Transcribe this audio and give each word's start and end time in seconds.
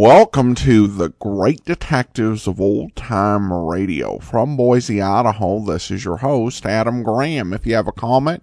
Welcome 0.00 0.54
to 0.54 0.86
the 0.86 1.10
Great 1.10 1.62
Detectives 1.66 2.46
of 2.46 2.58
Old 2.58 2.96
Time 2.96 3.52
Radio. 3.52 4.18
From 4.18 4.56
Boise, 4.56 5.02
Idaho, 5.02 5.60
this 5.60 5.90
is 5.90 6.06
your 6.06 6.16
host, 6.16 6.64
Adam 6.64 7.02
Graham. 7.02 7.52
If 7.52 7.66
you 7.66 7.74
have 7.74 7.86
a 7.86 7.92
comment, 7.92 8.42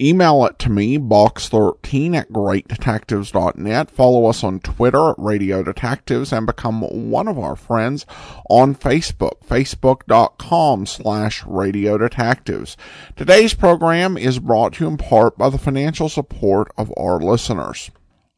email 0.00 0.46
it 0.46 0.58
to 0.60 0.70
me, 0.70 0.96
box13 0.96 2.16
at 2.16 2.30
greatdetectives.net. 2.30 3.90
Follow 3.90 4.24
us 4.24 4.42
on 4.42 4.60
Twitter 4.60 5.10
at 5.10 5.18
Radio 5.18 5.62
Detectives 5.62 6.32
and 6.32 6.46
become 6.46 6.80
one 7.10 7.28
of 7.28 7.38
our 7.38 7.54
friends 7.54 8.06
on 8.48 8.74
Facebook, 8.74 9.44
facebook.com 9.46 10.86
slash 10.86 11.44
Radio 11.44 11.98
Detectives. 11.98 12.78
Today's 13.14 13.52
program 13.52 14.16
is 14.16 14.38
brought 14.38 14.72
to 14.72 14.84
you 14.84 14.88
in 14.88 14.96
part 14.96 15.36
by 15.36 15.50
the 15.50 15.58
financial 15.58 16.08
support 16.08 16.72
of 16.78 16.90
our 16.96 17.20
listeners. 17.20 17.90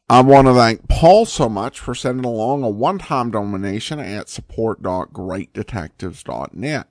I 0.09 0.21
want 0.21 0.47
to 0.47 0.53
thank 0.53 0.87
Paul 0.87 1.25
so 1.25 1.49
much 1.49 1.81
for 1.81 1.93
sending 1.93 2.23
along 2.23 2.63
a 2.63 2.69
one-time 2.69 3.31
donation 3.31 3.99
at 3.99 4.29
support.greatdetectives.net. 4.29 6.87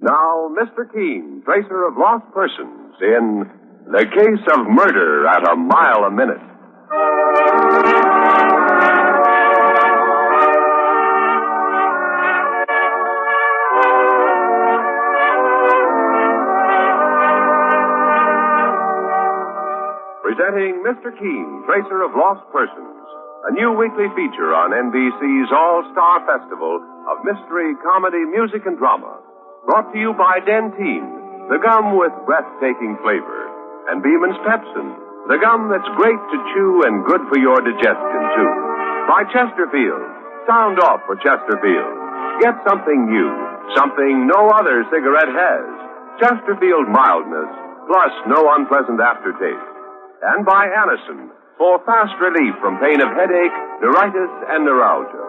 Now, 0.00 0.48
Mr. 0.62 0.86
Keen, 0.94 1.42
Tracer 1.44 1.88
of 1.88 1.96
Lost 1.98 2.24
Persons, 2.32 2.94
in 3.00 3.50
The 3.90 4.06
Case 4.14 4.46
of 4.54 4.64
Murder 4.68 5.26
at 5.26 5.42
a 5.42 5.56
Mile 5.56 6.04
a 6.04 6.10
Minute. 6.12 6.38
Presenting 20.40 20.80
Mr. 20.80 21.12
Keen, 21.20 21.48
Tracer 21.68 22.00
of 22.00 22.16
Lost 22.16 22.40
Persons, 22.48 23.04
a 23.44 23.52
new 23.52 23.76
weekly 23.76 24.08
feature 24.16 24.56
on 24.56 24.72
NBC's 24.72 25.52
All 25.52 25.84
Star 25.92 26.24
Festival 26.24 26.80
of 27.12 27.20
Mystery, 27.28 27.76
Comedy, 27.84 28.24
Music, 28.24 28.64
and 28.64 28.80
Drama. 28.80 29.20
Brought 29.68 29.92
to 29.92 30.00
you 30.00 30.16
by 30.16 30.40
Dentyne, 30.40 31.52
the 31.52 31.60
gum 31.60 31.92
with 32.00 32.16
breathtaking 32.24 32.96
flavor, 33.04 33.52
and 33.92 34.00
Beeman's 34.00 34.40
Pepsin, 34.48 34.88
the 35.28 35.36
gum 35.44 35.68
that's 35.68 35.92
great 36.00 36.16
to 36.32 36.36
chew 36.56 36.88
and 36.88 37.04
good 37.04 37.20
for 37.28 37.36
your 37.36 37.60
digestion, 37.60 38.22
too. 38.32 38.52
By 39.12 39.28
Chesterfield, 39.28 40.08
sound 40.48 40.80
off 40.80 41.04
for 41.04 41.20
Chesterfield. 41.20 42.40
Get 42.40 42.56
something 42.64 43.12
new, 43.12 43.28
something 43.76 44.24
no 44.24 44.48
other 44.56 44.88
cigarette 44.88 45.36
has. 45.36 45.68
Chesterfield 46.16 46.88
mildness, 46.88 47.52
plus 47.92 48.12
no 48.24 48.56
unpleasant 48.56 49.04
aftertaste 49.04 49.69
and 50.22 50.44
by 50.44 50.66
Anacin 50.68 51.30
for 51.56 51.78
fast 51.84 52.12
relief 52.20 52.54
from 52.60 52.78
pain 52.78 53.00
of 53.00 53.08
headache, 53.16 53.56
neuritis, 53.80 54.32
and 54.48 54.64
neuralgia. 54.64 55.26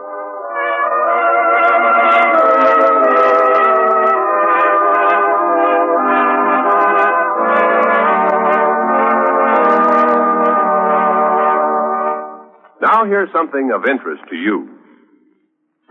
Now 12.81 13.05
here's 13.05 13.31
something 13.31 13.71
of 13.73 13.85
interest 13.89 14.23
to 14.29 14.35
you. 14.35 14.77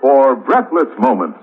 For 0.01 0.37
breathless 0.37 0.89
moments, 0.99 1.39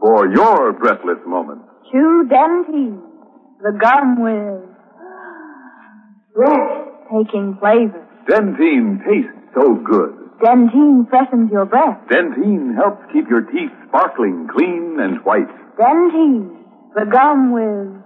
for 0.00 0.26
your 0.28 0.72
breathless 0.72 1.18
moments, 1.26 1.64
Chew 1.90 2.28
Dentyne, 2.28 3.00
the 3.62 3.78
gum 3.80 4.20
with 4.20 4.74
breathtaking 7.14 7.56
flavor. 7.60 8.06
Dentyne 8.28 8.98
tastes 9.04 9.30
so 9.54 9.74
good. 9.74 10.14
Dentyne 10.42 11.08
freshens 11.08 11.50
your 11.50 11.64
breath. 11.64 11.98
Dentyne 12.08 12.74
helps 12.74 13.02
keep 13.12 13.28
your 13.28 13.42
teeth 13.42 13.70
sparkling 13.88 14.48
clean 14.52 14.98
and 15.00 15.24
white. 15.24 15.48
Dentyne, 15.78 16.64
the 16.94 17.06
gum 17.10 17.52
with 17.52 18.02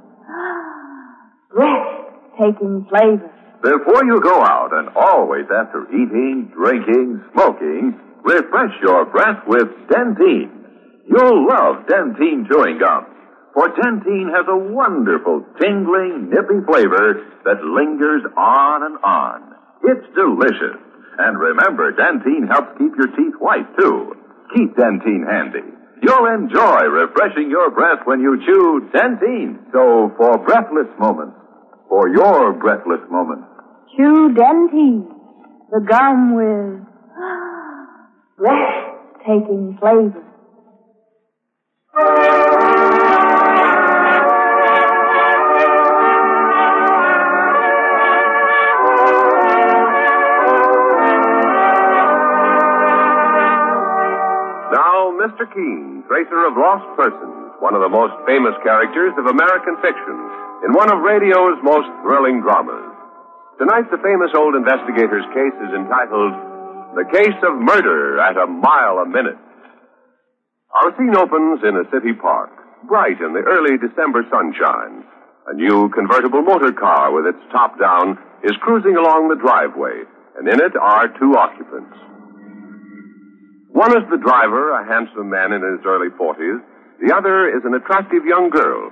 breathtaking 1.51 2.87
flavor. 2.91 3.31
Before 3.63 4.05
you 4.05 4.21
go 4.21 4.43
out 4.43 4.71
and 4.73 4.89
always 4.95 5.47
after 5.55 5.87
eating, 5.91 6.53
drinking, 6.55 7.25
smoking, 7.33 7.99
refresh 8.23 8.73
your 8.83 9.05
breath 9.07 9.43
with 9.47 9.69
Dentyne. 9.89 10.51
You'll 11.09 11.49
love 11.49 11.87
Dentyne 11.87 12.47
chewing 12.49 12.79
gum. 12.79 13.07
For 13.55 13.69
Dentyne 13.71 14.31
has 14.35 14.47
a 14.49 14.57
wonderful, 14.57 15.45
tingling, 15.61 16.31
nippy 16.31 16.61
flavor 16.67 17.27
that 17.45 17.65
lingers 17.65 18.23
on 18.37 18.83
and 18.85 18.97
on. 19.03 19.55
It's 19.83 20.07
delicious. 20.15 20.79
And 21.19 21.39
remember, 21.39 21.91
Dentyne 21.93 22.47
helps 22.49 22.79
keep 22.79 22.93
your 22.97 23.09
teeth 23.17 23.35
white, 23.41 23.67
too. 23.81 24.15
Keep 24.55 24.77
Dentyne 24.77 25.27
handy. 25.29 25.67
You'll 26.01 26.27
enjoy 26.27 26.79
refreshing 26.87 27.51
your 27.51 27.71
breath 27.73 28.07
when 28.07 28.21
you 28.21 28.39
chew 28.47 28.89
Dentyne. 28.95 29.59
So, 29.73 30.13
for 30.17 30.39
breathless 30.39 30.87
moments, 30.99 31.35
for 31.89 32.09
your 32.09 32.53
breathless 32.53 33.01
moments, 33.11 33.45
Chew 33.97 34.35
Dentyne. 34.35 35.09
the 35.73 35.81
gum 35.81 36.35
with 36.37 36.87
breathtaking 38.39 39.77
flavor. 39.81 40.23
Mr. 55.19 55.51
Keen, 55.51 56.07
Tracer 56.07 56.47
of 56.47 56.55
Lost 56.55 56.87
Persons, 56.95 57.51
one 57.59 57.75
of 57.75 57.83
the 57.83 57.91
most 57.91 58.15
famous 58.23 58.55
characters 58.63 59.11
of 59.19 59.27
American 59.27 59.75
fiction, 59.83 60.15
in 60.63 60.71
one 60.71 60.87
of 60.95 61.03
radio's 61.03 61.59
most 61.67 61.91
thrilling 62.07 62.39
dramas. 62.39 62.87
Tonight, 63.59 63.91
the 63.91 63.99
famous 63.99 64.31
old 64.39 64.55
investigator's 64.55 65.27
case 65.35 65.59
is 65.59 65.75
entitled 65.75 66.39
The 66.95 67.11
Case 67.11 67.35
of 67.43 67.59
Murder 67.59 68.23
at 68.23 68.39
a 68.39 68.47
Mile 68.47 69.03
a 69.03 69.11
Minute. 69.11 69.43
Our 70.87 70.95
scene 70.95 71.19
opens 71.19 71.67
in 71.67 71.75
a 71.75 71.91
city 71.91 72.15
park, 72.15 72.55
bright 72.87 73.19
in 73.19 73.35
the 73.35 73.43
early 73.43 73.75
December 73.75 74.23
sunshine. 74.31 75.03
A 75.51 75.55
new 75.59 75.91
convertible 75.91 76.47
motor 76.47 76.71
car 76.71 77.11
with 77.11 77.27
its 77.27 77.43
top 77.51 77.75
down 77.81 78.23
is 78.47 78.55
cruising 78.63 78.95
along 78.95 79.35
the 79.35 79.43
driveway, 79.43 80.07
and 80.39 80.47
in 80.47 80.63
it 80.63 80.79
are 80.79 81.11
two 81.19 81.35
occupants. 81.35 81.99
One 83.73 83.93
is 83.97 84.05
the 84.11 84.17
driver, 84.19 84.73
a 84.73 84.85
handsome 84.87 85.31
man 85.31 85.53
in 85.53 85.61
his 85.63 85.85
early 85.87 86.09
forties. 86.17 86.59
The 87.05 87.15
other 87.15 87.47
is 87.49 87.63
an 87.65 87.75
attractive 87.75 88.25
young 88.25 88.51
girl. 88.51 88.91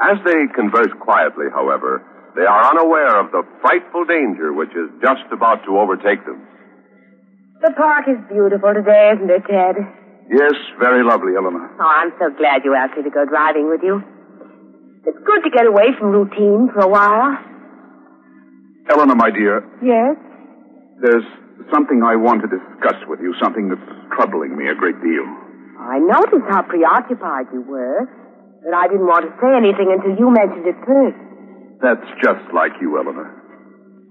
As 0.00 0.16
they 0.24 0.46
converse 0.54 0.92
quietly, 1.00 1.46
however, 1.52 2.04
they 2.36 2.44
are 2.44 2.64
unaware 2.70 3.18
of 3.20 3.32
the 3.32 3.42
frightful 3.60 4.04
danger 4.04 4.52
which 4.52 4.70
is 4.76 4.88
just 5.00 5.24
about 5.32 5.64
to 5.64 5.78
overtake 5.78 6.24
them. 6.24 6.40
The 7.62 7.72
park 7.76 8.04
is 8.08 8.16
beautiful 8.28 8.72
today, 8.74 9.12
isn't 9.16 9.30
it, 9.30 9.42
Ted? 9.48 9.76
Yes, 10.30 10.52
very 10.78 11.02
lovely, 11.04 11.32
Eleanor. 11.36 11.70
Oh, 11.80 11.84
I'm 11.88 12.12
so 12.18 12.28
glad 12.36 12.62
you 12.64 12.74
asked 12.74 12.96
me 12.96 13.04
to 13.04 13.10
go 13.10 13.24
driving 13.24 13.68
with 13.68 13.80
you. 13.82 14.02
It's 15.06 15.18
good 15.24 15.40
to 15.44 15.50
get 15.50 15.66
away 15.66 15.94
from 15.98 16.10
routine 16.10 16.68
for 16.72 16.80
a 16.80 16.88
while. 16.88 17.38
Eleanor, 18.90 19.14
my 19.16 19.30
dear, 19.30 19.64
Yes? 19.82 20.16
there's 21.00 21.24
something 21.72 22.02
I 22.02 22.16
want 22.16 22.42
to 22.44 22.48
discuss 22.48 22.98
with 23.08 23.20
you, 23.20 23.34
something 23.42 23.68
that's 23.68 23.88
troubling 24.16 24.56
me 24.56 24.68
a 24.68 24.76
great 24.76 24.98
deal. 25.00 25.26
I 25.80 25.98
noticed 26.00 26.46
how 26.48 26.62
preoccupied 26.64 27.52
you 27.52 27.62
were, 27.62 28.08
but 28.64 28.74
I 28.74 28.88
didn't 28.88 29.06
want 29.06 29.28
to 29.28 29.32
say 29.40 29.50
anything 29.52 29.92
until 29.92 30.16
you 30.16 30.28
mentioned 30.32 30.66
it 30.66 30.78
first. 30.84 31.18
That's 31.84 32.06
just 32.24 32.44
like 32.56 32.72
you, 32.80 32.96
Eleanor. 32.96 33.28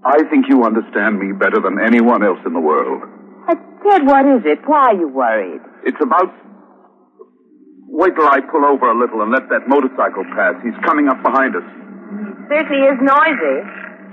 I 0.06 0.22
think 0.30 0.46
you 0.48 0.62
understand 0.64 1.18
me 1.18 1.34
better 1.34 1.58
than 1.58 1.82
anyone 1.82 2.22
else 2.22 2.38
in 2.46 2.54
the 2.54 2.62
world. 2.62 3.02
Uh, 3.50 3.58
Ted, 3.82 4.06
what 4.06 4.26
is 4.30 4.46
it? 4.46 4.62
Why 4.70 4.94
are 4.94 4.98
you 4.98 5.10
worried? 5.10 5.62
It's 5.84 5.98
about. 6.02 6.30
Wait 7.90 8.14
till 8.14 8.28
I 8.30 8.42
pull 8.52 8.66
over 8.66 8.86
a 8.92 8.98
little 8.98 9.22
and 9.26 9.32
let 9.32 9.50
that 9.50 9.66
motorcycle 9.66 10.26
pass. 10.38 10.54
He's 10.62 10.78
coming 10.86 11.10
up 11.10 11.18
behind 11.26 11.56
us. 11.58 11.66
Certainly 12.50 12.82
is 12.86 13.00
noisy. 13.02 13.58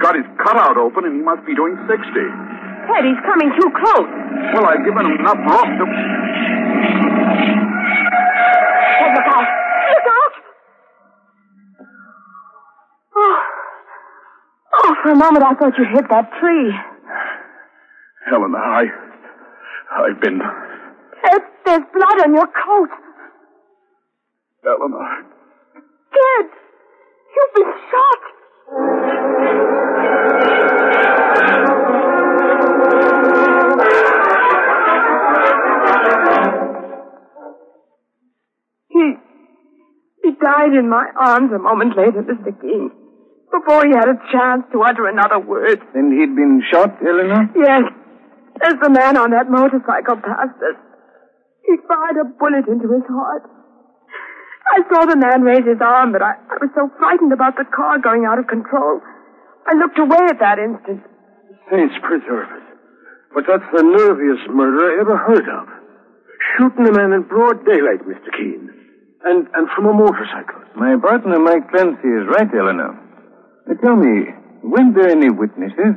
Got 0.00 0.16
his 0.16 0.24
cutout 0.40 0.80
open 0.80 1.04
and 1.04 1.20
he 1.20 1.22
must 1.22 1.44
be 1.44 1.52
doing 1.54 1.76
60. 1.84 1.92
Ted, 2.86 3.04
he's 3.04 3.22
coming 3.24 3.50
too 3.60 3.70
close. 3.78 4.10
Well, 4.54 4.66
I've 4.66 4.84
given 4.84 5.06
him 5.06 5.12
enough 5.20 5.38
room 5.38 5.78
to... 5.78 5.84
Ted, 8.98 9.10
look 9.14 9.28
out. 9.30 9.48
Look 9.92 10.06
out! 10.10 10.34
Oh. 13.16 13.38
Oh, 14.74 14.94
for 15.02 15.10
a 15.10 15.14
moment 15.14 15.44
I 15.44 15.54
thought 15.54 15.78
you 15.78 15.84
hit 15.92 16.08
that 16.10 16.30
tree. 16.40 16.74
Eleanor, 18.32 18.58
I... 18.58 18.84
I've 19.94 20.20
been... 20.20 20.40
Ted, 21.24 21.42
there's 21.64 21.86
blood 21.94 22.20
on 22.24 22.34
your 22.34 22.46
coat. 22.46 22.90
Eleanor. 24.66 25.24
Ted, 25.74 26.50
you've 27.34 27.54
been 27.54 27.72
shot. 27.90 28.22
He, 38.88 39.14
he 40.22 40.30
died 40.36 40.74
in 40.76 40.88
my 40.88 41.08
arms 41.16 41.50
a 41.52 41.58
moment 41.58 41.96
later, 41.96 42.22
Mr. 42.22 42.52
Keene, 42.60 42.90
before 43.50 43.86
he 43.86 43.92
had 43.92 44.08
a 44.08 44.20
chance 44.30 44.64
to 44.72 44.82
utter 44.82 45.08
another 45.08 45.38
word. 45.38 45.80
And 45.94 46.12
he'd 46.12 46.36
been 46.36 46.62
shot, 46.70 46.96
Eleanor? 47.00 47.48
Yes, 47.56 47.82
as 48.62 48.74
the 48.82 48.90
man 48.90 49.16
on 49.16 49.30
that 49.30 49.50
motorcycle 49.50 50.16
passed 50.16 50.60
us. 50.60 50.76
He 51.64 51.76
fired 51.88 52.20
a 52.20 52.24
bullet 52.36 52.68
into 52.68 52.92
his 52.92 53.06
heart. 53.08 53.48
I 54.72 54.80
saw 54.92 55.06
the 55.06 55.16
man 55.16 55.42
raise 55.42 55.64
his 55.66 55.80
arm, 55.80 56.12
but 56.12 56.22
I, 56.22 56.32
I 56.36 56.56
was 56.60 56.70
so 56.74 56.90
frightened 56.98 57.32
about 57.32 57.56
the 57.56 57.64
car 57.64 57.98
going 57.98 58.24
out 58.24 58.38
of 58.38 58.46
control. 58.46 59.00
I 59.66 59.74
looked 59.74 59.98
away 59.98 60.20
at 60.28 60.38
that 60.40 60.58
instant. 60.58 61.02
Saints 61.70 61.94
preserve 62.02 62.48
us. 62.50 62.66
But 63.34 63.44
that's 63.48 63.64
the 63.72 63.82
nerviest 63.82 64.52
murder 64.52 64.84
I 64.84 65.00
ever 65.00 65.16
heard 65.16 65.48
of. 65.48 65.81
Shooting 66.56 66.86
a 66.88 66.92
man 66.92 67.12
in 67.12 67.22
broad 67.22 67.64
daylight, 67.64 68.02
Mr. 68.06 68.30
Keene. 68.36 68.70
And, 69.24 69.46
and 69.54 69.68
from 69.74 69.86
a 69.86 69.92
motorcycle. 69.92 70.60
My 70.74 70.96
partner, 70.98 71.38
Mike 71.38 71.70
Clancy, 71.70 72.08
is 72.08 72.26
right, 72.26 72.50
Eleanor. 72.52 72.98
Now 73.66 73.74
tell 73.80 73.96
me, 73.96 74.34
weren't 74.62 74.94
there 74.96 75.10
any 75.10 75.30
witnesses? 75.30 75.94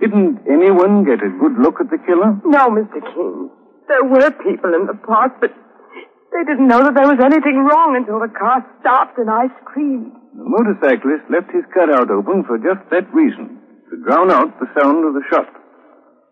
Didn't 0.00 0.46
anyone 0.48 1.04
get 1.04 1.20
a 1.20 1.28
good 1.28 1.58
look 1.58 1.80
at 1.80 1.90
the 1.90 1.98
killer? 2.06 2.38
No, 2.46 2.70
Mr. 2.70 3.02
Keene. 3.02 3.50
There 3.88 4.04
were 4.06 4.30
people 4.30 4.72
in 4.72 4.86
the 4.86 4.94
park, 4.94 5.40
but 5.40 5.50
they 6.30 6.44
didn't 6.46 6.68
know 6.68 6.84
that 6.84 6.94
there 6.94 7.10
was 7.10 7.18
anything 7.18 7.66
wrong 7.66 7.98
until 7.98 8.20
the 8.22 8.30
car 8.30 8.64
stopped 8.80 9.18
and 9.18 9.28
I 9.28 9.50
screamed. 9.60 10.14
The 10.38 10.46
motorcyclist 10.46 11.26
left 11.28 11.50
his 11.50 11.66
cutout 11.74 12.08
open 12.08 12.44
for 12.46 12.56
just 12.56 12.86
that 12.94 13.12
reason, 13.12 13.58
to 13.90 13.98
drown 14.06 14.30
out 14.30 14.54
the 14.62 14.70
sound 14.78 15.04
of 15.04 15.14
the 15.18 15.26
shot. 15.28 15.50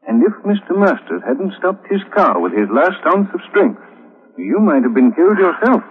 And 0.08 0.24
if 0.24 0.32
Mr. 0.40 0.72
Masters 0.72 1.20
hadn't 1.28 1.52
stopped 1.60 1.84
his 1.92 2.00
car 2.16 2.40
with 2.40 2.56
his 2.56 2.64
last 2.72 2.96
ounce 3.12 3.28
of 3.34 3.44
strength, 3.52 3.78
you 4.38 4.56
might 4.58 4.80
have 4.80 4.94
been 4.96 5.12
killed 5.12 5.36
yourself. 5.36 5.84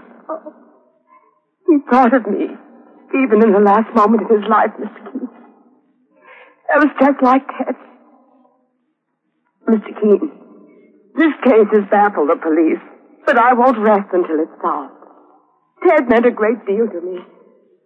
He 1.69 1.78
thought 1.86 2.18
of 2.18 2.25
me, 2.25 2.50
even 3.14 3.46
in 3.46 3.54
the 3.54 3.62
last 3.62 3.94
moment 3.94 4.24
of 4.25 4.30
his 4.34 4.42
life, 4.50 4.74
Mr. 4.81 5.00
Keene. 5.14 5.30
That 6.66 6.81
was 6.81 6.92
just 6.98 7.22
like 7.22 7.46
Ted. 7.46 7.75
Mr. 9.69 9.92
Keene, 10.02 10.31
this 11.14 11.34
case 11.46 11.69
has 11.78 11.86
baffled 11.92 12.34
the 12.34 12.42
police, 12.42 12.81
but 13.24 13.38
I 13.38 13.54
won't 13.54 13.78
rest 13.78 14.10
until 14.14 14.42
it's 14.42 14.62
solved. 14.62 14.98
Ted 15.86 16.10
meant 16.10 16.25
a 16.25 16.31
great 16.31 16.66
deal 16.66 16.90
to 16.90 17.02
me. 17.06 17.22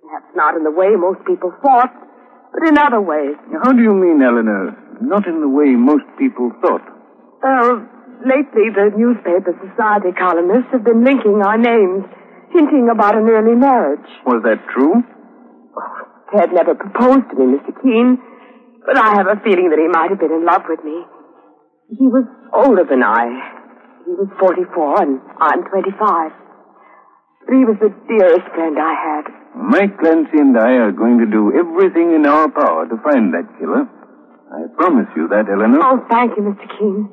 Perhaps 0.03 0.31
not 0.35 0.55
in 0.55 0.63
the 0.63 0.71
way 0.71 0.95
most 0.95 1.25
people 1.27 1.51
thought, 1.61 1.91
but 2.53 2.67
in 2.69 2.77
other 2.77 3.01
ways. 3.01 3.35
How 3.63 3.73
do 3.73 3.81
you 3.83 3.93
mean, 3.93 4.21
Eleanor? 4.21 4.90
Not 5.01 5.27
in 5.27 5.41
the 5.41 5.49
way 5.49 5.73
most 5.73 6.05
people 6.17 6.51
thought. 6.61 6.85
Well, 7.41 7.81
lately 8.21 8.69
the 8.69 8.93
newspaper 8.95 9.57
society 9.57 10.13
columnists 10.13 10.69
have 10.71 10.85
been 10.85 11.03
linking 11.03 11.41
our 11.41 11.57
names, 11.57 12.05
hinting 12.53 12.89
about 12.91 13.17
an 13.17 13.25
early 13.29 13.55
marriage. 13.57 14.05
Was 14.25 14.45
that 14.45 14.61
true? 14.69 15.01
Oh, 15.01 15.97
Ted 16.29 16.53
never 16.53 16.75
proposed 16.75 17.27
to 17.31 17.35
me, 17.35 17.57
Mr. 17.57 17.73
Keene, 17.81 18.21
but 18.85 18.97
I 18.97 19.17
have 19.17 19.27
a 19.27 19.41
feeling 19.43 19.69
that 19.73 19.81
he 19.81 19.89
might 19.89 20.09
have 20.13 20.19
been 20.19 20.31
in 20.31 20.45
love 20.45 20.63
with 20.69 20.83
me. 20.85 21.01
He 21.97 22.07
was 22.07 22.23
older 22.53 22.85
than 22.85 23.03
I. 23.03 23.25
He 24.05 24.13
was 24.15 24.29
44 24.39 25.01
and 25.01 25.19
I'm 25.41 25.63
25. 25.65 26.31
But 27.41 27.53
he 27.57 27.65
was 27.65 27.77
the 27.81 27.91
dearest 28.07 28.47
friend 28.53 28.77
I 28.77 28.93
had. 28.93 29.23
Mike 29.57 29.97
Clancy 29.99 30.37
and 30.39 30.57
I 30.57 30.77
are 30.87 30.91
going 30.91 31.19
to 31.19 31.25
do 31.25 31.51
everything 31.57 32.13
in 32.15 32.25
our 32.25 32.47
power 32.49 32.87
to 32.87 32.95
find 33.03 33.33
that 33.33 33.49
killer. 33.59 33.89
I 34.51 34.67
promise 34.75 35.07
you 35.15 35.27
that, 35.31 35.47
Eleanor. 35.47 35.79
Oh, 35.79 36.03
thank 36.11 36.35
you, 36.35 36.43
Mr. 36.43 36.67
Keene. 36.77 37.07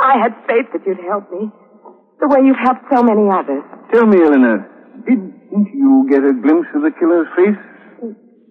I 0.00 0.16
had 0.16 0.32
faith 0.48 0.72
that 0.72 0.86
you'd 0.86 1.04
help 1.04 1.30
me. 1.30 1.52
The 2.20 2.28
way 2.28 2.40
you've 2.48 2.58
helped 2.64 2.88
so 2.90 3.02
many 3.02 3.28
others. 3.28 3.62
Tell 3.92 4.06
me, 4.06 4.18
Eleanor, 4.24 4.64
didn't 5.04 5.68
you 5.74 6.08
get 6.08 6.24
a 6.24 6.32
glimpse 6.32 6.68
of 6.74 6.82
the 6.82 6.90
killer's 6.96 7.28
face? 7.36 7.60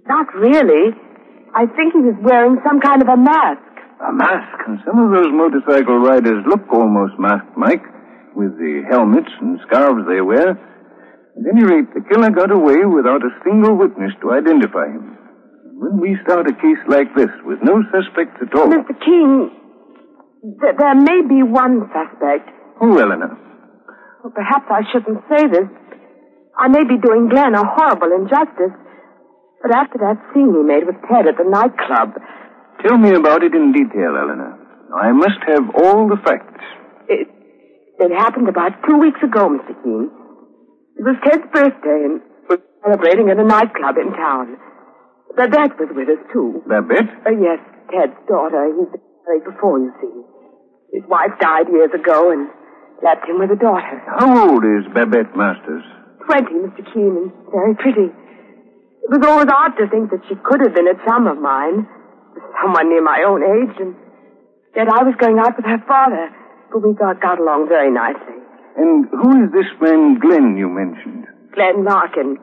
Not 0.06 0.30
really. 0.36 0.94
I 1.56 1.66
think 1.66 1.98
he 1.98 2.02
was 2.06 2.16
wearing 2.22 2.62
some 2.62 2.80
kind 2.80 3.02
of 3.02 3.10
a 3.10 3.18
mask. 3.18 3.66
A 4.06 4.14
mask? 4.14 4.70
And 4.70 4.80
some 4.86 5.02
of 5.02 5.10
those 5.10 5.34
motorcycle 5.34 5.98
riders 5.98 6.46
look 6.46 6.62
almost 6.72 7.18
masked, 7.18 7.58
Mike, 7.58 7.84
with 8.36 8.54
the 8.62 8.86
helmets 8.88 9.34
and 9.42 9.60
scarves 9.66 10.06
they 10.08 10.22
wear. 10.22 10.54
At 10.54 11.46
any 11.50 11.66
rate, 11.66 11.90
the 11.94 12.06
killer 12.06 12.30
got 12.30 12.52
away 12.54 12.86
without 12.86 13.26
a 13.26 13.34
single 13.44 13.76
witness 13.76 14.14
to 14.22 14.32
identify 14.32 14.86
him. 14.94 15.17
When 15.78 16.02
we 16.02 16.18
start 16.26 16.48
a 16.50 16.54
case 16.54 16.82
like 16.90 17.14
this 17.16 17.30
with 17.46 17.60
no 17.62 17.84
suspects 17.94 18.42
at 18.42 18.50
all. 18.58 18.66
Mr. 18.68 18.98
Keene, 18.98 19.52
th- 20.62 20.76
there 20.78 20.96
may 20.96 21.22
be 21.22 21.44
one 21.46 21.86
suspect. 21.94 22.50
Who, 22.82 23.00
Eleanor? 23.00 23.38
Well, 24.24 24.34
perhaps 24.34 24.66
I 24.70 24.82
shouldn't 24.92 25.22
say 25.30 25.46
this. 25.48 25.70
I 26.58 26.68
may 26.68 26.84
be 26.84 26.98
doing 26.98 27.30
Glenn 27.30 27.54
a 27.54 27.62
horrible 27.64 28.10
injustice. 28.10 28.74
But 29.62 29.76
after 29.76 29.98
that 30.02 30.18
scene 30.34 30.50
he 30.54 30.64
made 30.66 30.86
with 30.86 30.98
Ted 31.10 31.28
at 31.28 31.38
the 31.38 31.46
nightclub, 31.50 32.18
Tell 32.86 32.98
me 32.98 33.10
about 33.14 33.42
it 33.44 33.54
in 33.54 33.72
detail, 33.74 34.14
Eleanor. 34.18 34.54
I 34.96 35.12
must 35.12 35.42
have 35.48 35.66
all 35.82 36.08
the 36.08 36.18
facts. 36.24 36.62
it, 37.10 37.28
it 38.00 38.12
happened 38.18 38.50
about 38.50 38.72
two 38.88 38.98
weeks 38.98 39.18
ago, 39.24 39.50
Mr. 39.50 39.74
Keene. 39.84 40.10
It 40.98 41.04
was 41.06 41.18
Ted's 41.26 41.46
birthday 41.54 42.00
and 42.06 42.22
we 42.50 42.56
were 42.56 42.62
celebrating 42.86 43.30
at 43.30 43.38
a 43.38 43.44
nightclub 43.44 43.98
in 43.98 44.14
town. 44.14 44.58
Babette 45.38 45.78
was 45.78 45.90
with 45.94 46.10
us, 46.10 46.22
too. 46.34 46.66
Babette? 46.66 47.14
Uh, 47.26 47.38
yes, 47.38 47.62
Ted's 47.94 48.18
daughter. 48.28 48.74
He's 48.74 48.90
been 48.90 49.06
married 49.30 49.46
before, 49.46 49.78
you 49.78 49.94
see. 50.02 50.98
His 50.98 51.06
wife 51.06 51.38
died 51.40 51.70
years 51.70 51.94
ago 51.94 52.32
and 52.34 52.50
left 53.06 53.30
him 53.30 53.38
with 53.38 53.54
a 53.54 53.60
daughter. 53.60 54.02
How 54.18 54.50
old 54.50 54.66
is 54.66 54.90
Babette 54.98 55.38
Masters? 55.38 55.86
Twenty, 56.26 56.58
Mr. 56.66 56.82
Keene, 56.92 57.30
and 57.30 57.32
very 57.54 57.76
pretty. 57.78 58.10
It 58.10 59.10
was 59.14 59.24
always 59.24 59.48
odd 59.48 59.78
to 59.78 59.88
think 59.88 60.10
that 60.12 60.26
she 60.28 60.36
could 60.44 60.60
have 60.66 60.74
been 60.76 60.90
a 60.90 60.98
chum 61.06 61.28
of 61.28 61.38
mine, 61.38 61.88
someone 62.60 62.90
near 62.90 63.04
my 63.04 63.24
own 63.24 63.40
age, 63.46 63.76
and 63.80 63.96
yet 64.76 64.90
I 64.90 65.04
was 65.06 65.16
going 65.22 65.40
out 65.40 65.56
with 65.56 65.66
her 65.70 65.80
father, 65.88 66.28
but 66.74 66.82
we 66.84 66.92
got, 66.98 67.22
got 67.22 67.40
along 67.40 67.70
very 67.70 67.92
nicely. 67.92 68.36
And 68.76 69.06
who 69.12 69.46
is 69.46 69.52
this 69.54 69.70
man 69.80 70.20
Glenn 70.20 70.58
you 70.58 70.68
mentioned? 70.68 71.26
Glenn 71.54 71.86
Larkin. 71.86 72.38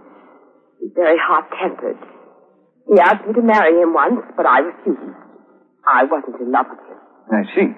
He's 0.80 0.92
very 0.94 1.18
hot-tempered. 1.20 1.98
He 2.88 3.00
asked 3.00 3.26
me 3.26 3.32
to 3.34 3.42
marry 3.42 3.80
him 3.80 3.94
once, 3.94 4.20
but 4.36 4.46
I 4.46 4.60
refused. 4.60 5.16
I 5.86 6.04
wasn't 6.04 6.40
in 6.40 6.52
love 6.52 6.66
with 6.70 6.80
him. 6.88 7.00
I 7.32 7.42
see. 7.54 7.68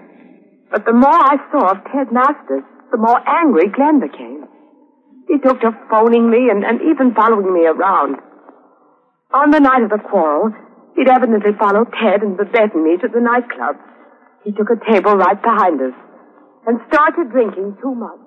But 0.71 0.85
the 0.85 0.93
more 0.93 1.15
I 1.15 1.37
saw 1.51 1.71
of 1.71 1.85
Ted 1.93 2.11
Masters, 2.13 2.65
the 2.91 2.99
more 2.99 3.21
angry 3.27 3.69
Glenn 3.69 4.01
became. 4.01 4.47
He 5.29 5.39
took 5.39 5.61
to 5.61 5.71
phoning 5.91 6.31
me 6.31 6.51
and, 6.51 6.65
and 6.65 6.81
even 6.83 7.15
following 7.15 7.53
me 7.53 7.67
around. 7.67 8.17
On 9.35 9.51
the 9.51 9.61
night 9.61 9.83
of 9.83 9.91
the 9.91 9.99
quarrel, 9.99 10.51
he'd 10.95 11.09
evidently 11.09 11.53
followed 11.59 11.93
Ted 12.01 12.23
and 12.23 12.37
Babette 12.37 12.75
and 12.75 12.85
me 12.85 12.97
to 12.99 13.09
the 13.09 13.21
nightclub. 13.21 13.77
He 14.45 14.53
took 14.53 14.71
a 14.71 14.79
table 14.91 15.15
right 15.15 15.41
behind 15.41 15.83
us 15.83 15.95
and 16.67 16.81
started 16.89 17.31
drinking 17.31 17.79
too 17.83 17.95
much. 17.95 18.26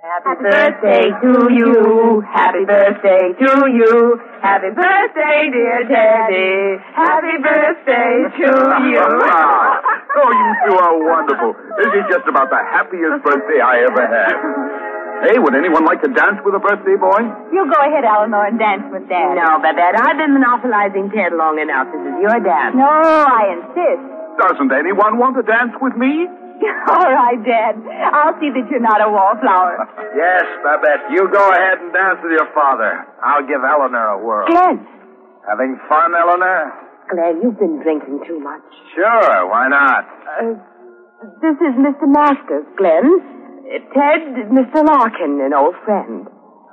Happy 0.00 0.32
birthday 0.40 1.12
to 1.12 1.32
you. 1.52 2.24
Happy 2.24 2.64
birthday 2.64 3.36
to 3.36 3.50
you. 3.68 4.16
Happy 4.40 4.72
birthday, 4.72 5.38
dear 5.52 5.84
Teddy. 5.84 6.80
Happy 6.96 7.36
birthday 7.44 8.14
to 8.40 8.48
you. 8.88 9.04
oh, 9.04 10.30
you 10.32 10.48
two 10.64 10.74
are 10.80 10.96
wonderful. 11.04 11.52
This 11.76 11.92
is 12.00 12.04
just 12.08 12.24
about 12.32 12.48
the 12.48 12.60
happiest 12.72 13.20
birthday 13.28 13.60
I 13.60 13.84
ever 13.92 14.04
had. 14.08 14.36
Hey, 15.28 15.36
would 15.36 15.52
anyone 15.52 15.84
like 15.84 16.00
to 16.00 16.08
dance 16.16 16.40
with 16.48 16.56
a 16.56 16.62
birthday 16.64 16.96
boy? 16.96 17.20
You 17.52 17.68
go 17.68 17.76
ahead, 17.84 18.08
Eleanor, 18.08 18.48
and 18.48 18.56
dance 18.58 18.88
with 18.88 19.04
Dad. 19.04 19.36
No, 19.36 19.60
Babette, 19.60 20.00
I've 20.00 20.16
been 20.16 20.32
monopolizing 20.32 21.12
Ted 21.12 21.36
long 21.36 21.60
enough. 21.60 21.92
This 21.92 22.00
is 22.00 22.16
your 22.24 22.40
dance. 22.40 22.72
No, 22.72 22.88
I 22.88 23.52
insist. 23.52 24.00
Doesn't 24.40 24.72
anyone 24.72 25.20
want 25.20 25.36
to 25.36 25.44
dance 25.44 25.76
with 25.76 25.92
me? 26.00 26.24
All 26.92 27.08
right, 27.12 27.40
Dad. 27.40 27.80
I'll 28.12 28.36
see 28.40 28.50
that 28.52 28.66
you're 28.68 28.84
not 28.84 29.00
a 29.00 29.08
wallflower. 29.08 29.80
Yes, 30.16 30.44
Babette, 30.60 31.08
you 31.12 31.24
go 31.32 31.44
ahead 31.52 31.80
and 31.80 31.92
dance 31.92 32.20
with 32.22 32.32
your 32.36 32.48
father. 32.52 33.06
I'll 33.22 33.46
give 33.46 33.60
Eleanor 33.64 34.16
a 34.16 34.18
whirl. 34.20 34.46
Glenn. 34.48 34.84
Having 35.48 35.80
fun, 35.88 36.12
Eleanor? 36.14 36.72
Glenn, 37.10 37.40
you've 37.42 37.58
been 37.58 37.80
drinking 37.82 38.20
too 38.26 38.38
much. 38.40 38.62
Sure, 38.94 39.48
why 39.48 39.66
not? 39.68 40.04
Uh, 40.28 40.54
this 41.40 41.56
is 41.58 41.74
Mr. 41.80 42.06
Masters, 42.06 42.66
Glenn. 42.76 43.08
Uh, 43.66 43.80
Ted, 43.96 44.50
Mr. 44.52 44.84
Larkin, 44.84 45.40
an 45.40 45.54
old 45.54 45.74
friend. 45.84 46.26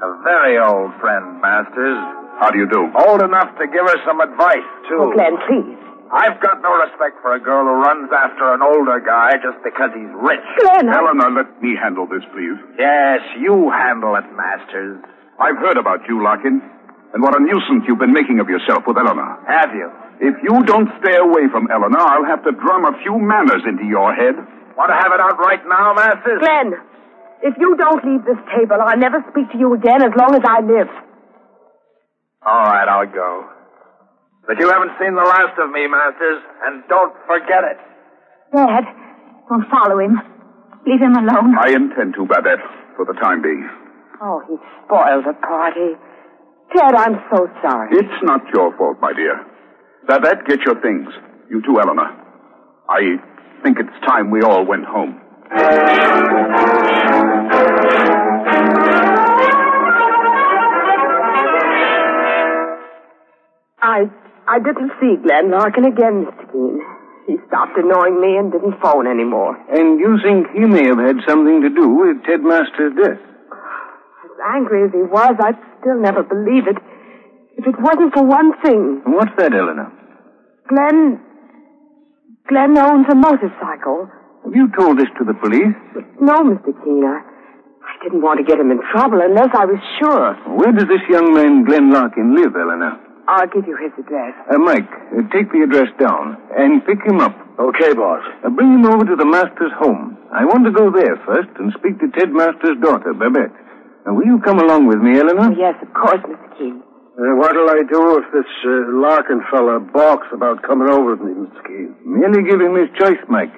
A 0.03 0.09
very 0.23 0.59
old 0.59 0.91
friend, 1.01 1.41
Masters. 1.41 1.97
How 2.37 2.51
do 2.51 2.59
you 2.59 2.69
do? 2.69 2.85
Old 3.07 3.21
enough 3.23 3.49
to 3.57 3.65
give 3.65 3.81
her 3.81 3.97
some 4.05 4.21
advice, 4.21 4.67
too. 4.89 4.99
Oh, 4.99 5.11
Glenn, 5.15 5.37
please. 5.49 5.79
I've 6.11 6.39
got 6.39 6.61
no 6.63 6.71
respect 6.79 7.19
for 7.21 7.35
a 7.35 7.39
girl 7.39 7.67
who 7.67 7.83
runs 7.83 8.09
after 8.15 8.53
an 8.55 8.61
older 8.63 8.99
guy 9.03 9.35
just 9.43 9.59
because 9.63 9.91
he's 9.91 10.11
rich. 10.15 10.45
Glenn, 10.63 10.87
I... 10.87 11.03
Eleanor, 11.03 11.43
let 11.43 11.49
me 11.61 11.75
handle 11.75 12.07
this, 12.07 12.23
please. 12.31 12.55
Yes, 12.79 13.19
you 13.39 13.69
handle 13.69 14.15
it, 14.15 14.23
Masters. 14.31 15.03
I've 15.39 15.57
heard 15.59 15.77
about 15.77 16.07
you, 16.07 16.23
Larkin, 16.23 16.63
and 17.13 17.19
what 17.21 17.35
a 17.35 17.43
nuisance 17.43 17.83
you've 17.87 17.99
been 17.99 18.13
making 18.15 18.39
of 18.39 18.47
yourself 18.47 18.87
with 18.87 18.97
Eleanor. 18.97 19.37
Have 19.47 19.75
you? 19.75 19.91
If 20.19 20.35
you 20.41 20.63
don't 20.63 20.89
stay 21.03 21.15
away 21.19 21.45
from 21.51 21.67
Eleanor, 21.69 22.01
I'll 22.01 22.25
have 22.25 22.43
to 22.45 22.51
drum 22.51 22.85
a 22.85 22.97
few 23.03 23.19
manners 23.19 23.61
into 23.67 23.85
your 23.85 24.15
head. 24.15 24.33
Want 24.79 24.89
to 24.89 24.97
have 24.97 25.11
it 25.11 25.19
out 25.21 25.37
right 25.37 25.61
now, 25.67 25.93
Masters? 25.93 26.39
Glenn, 26.39 26.73
if 27.43 27.53
you 27.59 27.75
don't 27.77 28.01
leave 28.01 28.25
this 28.25 28.39
table, 28.55 28.77
I'll 28.81 28.97
never 28.97 29.23
speak 29.29 29.51
to 29.51 29.57
you 29.57 29.73
again 29.75 30.01
as 30.01 30.11
long 30.17 30.33
as 30.33 30.41
I 30.47 30.61
live. 30.61 30.89
All 32.45 32.63
right, 32.63 32.87
I'll 32.87 33.11
go. 33.11 33.56
But 34.47 34.57
you 34.59 34.71
haven't 34.71 34.95
seen 34.99 35.13
the 35.13 35.27
last 35.27 35.59
of 35.59 35.69
me, 35.71 35.85
Masters, 35.91 36.41
and 36.63 36.83
don't 36.87 37.13
forget 37.27 37.67
it. 37.67 37.77
Dad, 38.55 38.83
don't 39.49 39.67
follow 39.69 39.99
him. 39.99 40.15
Leave 40.87 41.01
him 41.03 41.15
alone. 41.19 41.51
I 41.59 41.75
intend 41.75 42.15
to, 42.15 42.23
Babette, 42.25 42.63
for 42.95 43.03
the 43.03 43.13
time 43.19 43.41
being. 43.41 43.67
Oh, 44.21 44.41
he 44.47 44.55
spoiled 44.85 45.25
the 45.27 45.35
party. 45.43 45.99
Ted, 46.73 46.95
I'm 46.95 47.19
so 47.29 47.47
sorry. 47.61 47.89
It's 47.91 48.23
not 48.23 48.41
your 48.53 48.75
fault, 48.77 48.97
my 49.01 49.11
dear. 49.13 49.35
Babette, 50.07 50.47
get 50.47 50.59
your 50.65 50.81
things. 50.81 51.07
You 51.49 51.61
too, 51.61 51.79
Eleanor. 51.79 52.07
I 52.89 53.19
think 53.63 53.77
it's 53.79 54.07
time 54.07 54.31
we 54.31 54.41
all 54.41 54.65
went 54.65 54.85
home. 54.85 55.19
I 64.47 64.59
didn't 64.59 64.91
see 64.99 65.15
Glenn 65.21 65.51
Larkin 65.51 65.85
again, 65.85 66.23
Mr. 66.25 66.51
Keene. 66.51 66.79
He 67.27 67.35
stopped 67.47 67.75
annoying 67.75 68.21
me 68.21 68.37
and 68.39 68.51
didn't 68.51 68.79
phone 68.79 69.05
anymore. 69.05 69.59
And 69.67 69.99
you 69.99 70.15
think 70.23 70.47
he 70.55 70.63
may 70.63 70.87
have 70.87 70.97
had 70.97 71.19
something 71.27 71.61
to 71.61 71.69
do 71.69 71.89
with 71.89 72.23
Ted 72.23 72.39
Masters' 72.39 72.95
death? 72.95 73.19
As 73.19 74.37
angry 74.55 74.87
as 74.87 74.91
he 74.95 75.03
was, 75.03 75.35
I'd 75.43 75.59
still 75.83 75.99
never 75.99 76.23
believe 76.23 76.67
it. 76.71 76.79
If 77.59 77.67
it 77.67 77.75
wasn't 77.81 78.13
for 78.13 78.23
one 78.23 78.55
thing. 78.63 79.01
What's 79.05 79.35
that, 79.37 79.51
Eleanor? 79.53 79.91
Glenn. 80.69 81.19
Glenn 82.47 82.77
owns 82.77 83.07
a 83.11 83.15
motorcycle. 83.15 84.07
Have 84.45 84.55
you 84.55 84.71
told 84.79 84.97
this 84.97 85.11
to 85.19 85.25
the 85.25 85.33
police? 85.33 85.75
No, 86.21 86.39
Mr. 86.47 86.71
Keene. 86.85 87.03
I, 87.03 87.19
I 87.19 88.03
didn't 88.03 88.21
want 88.21 88.39
to 88.39 88.45
get 88.47 88.57
him 88.57 88.71
in 88.71 88.79
trouble 88.93 89.19
unless 89.19 89.49
I 89.51 89.65
was 89.65 89.79
sure. 89.99 90.33
Where 90.55 90.71
does 90.71 90.87
this 90.87 91.03
young 91.09 91.33
man, 91.33 91.65
Glenn 91.65 91.91
Larkin, 91.91 92.33
live, 92.33 92.55
Eleanor? 92.55 93.03
I'll 93.27 93.47
give 93.47 93.67
you 93.67 93.75
his 93.75 93.91
address. 93.99 94.33
Uh, 94.47 94.57
Mike, 94.57 94.87
uh, 95.11 95.21
take 95.35 95.51
the 95.51 95.59
address 95.67 95.91
down 95.99 96.39
and 96.55 96.79
pick 96.87 97.03
him 97.03 97.19
up. 97.19 97.35
Okay, 97.59 97.91
boss. 97.93 98.23
Uh, 98.43 98.49
bring 98.49 98.71
him 98.79 98.85
over 98.85 99.03
to 99.03 99.15
the 99.15 99.25
master's 99.25 99.71
home. 99.75 100.17
I 100.31 100.45
want 100.45 100.63
to 100.63 100.71
go 100.71 100.87
there 100.91 101.19
first 101.27 101.49
and 101.59 101.73
speak 101.77 101.99
to 101.99 102.07
Ted 102.15 102.31
Master's 102.31 102.79
daughter, 102.79 103.13
Babette. 103.13 103.51
Now, 104.05 104.15
will 104.15 104.25
you 104.25 104.39
come 104.39 104.59
along 104.59 104.87
with 104.87 104.99
me, 105.03 105.19
Eleanor? 105.19 105.51
Oh, 105.51 105.59
yes, 105.59 105.75
of 105.83 105.91
course, 105.93 106.23
Mr. 106.23 106.57
Keene. 106.57 106.79
Uh, 107.19 107.35
what'll 107.35 107.67
I 107.67 107.83
do 107.83 108.21
if 108.21 108.31
this 108.31 108.47
uh, 108.63 108.95
Larkin 108.95 109.41
fella 109.51 109.79
balks 109.81 110.27
about 110.31 110.63
coming 110.63 110.87
over 110.87 111.15
with 111.15 111.21
me, 111.27 111.33
Mr. 111.35 111.59
Keene? 111.67 111.95
Merely 112.05 112.47
give 112.47 112.61
him 112.61 112.75
his 112.79 112.87
choice, 112.95 113.19
Mike. 113.27 113.51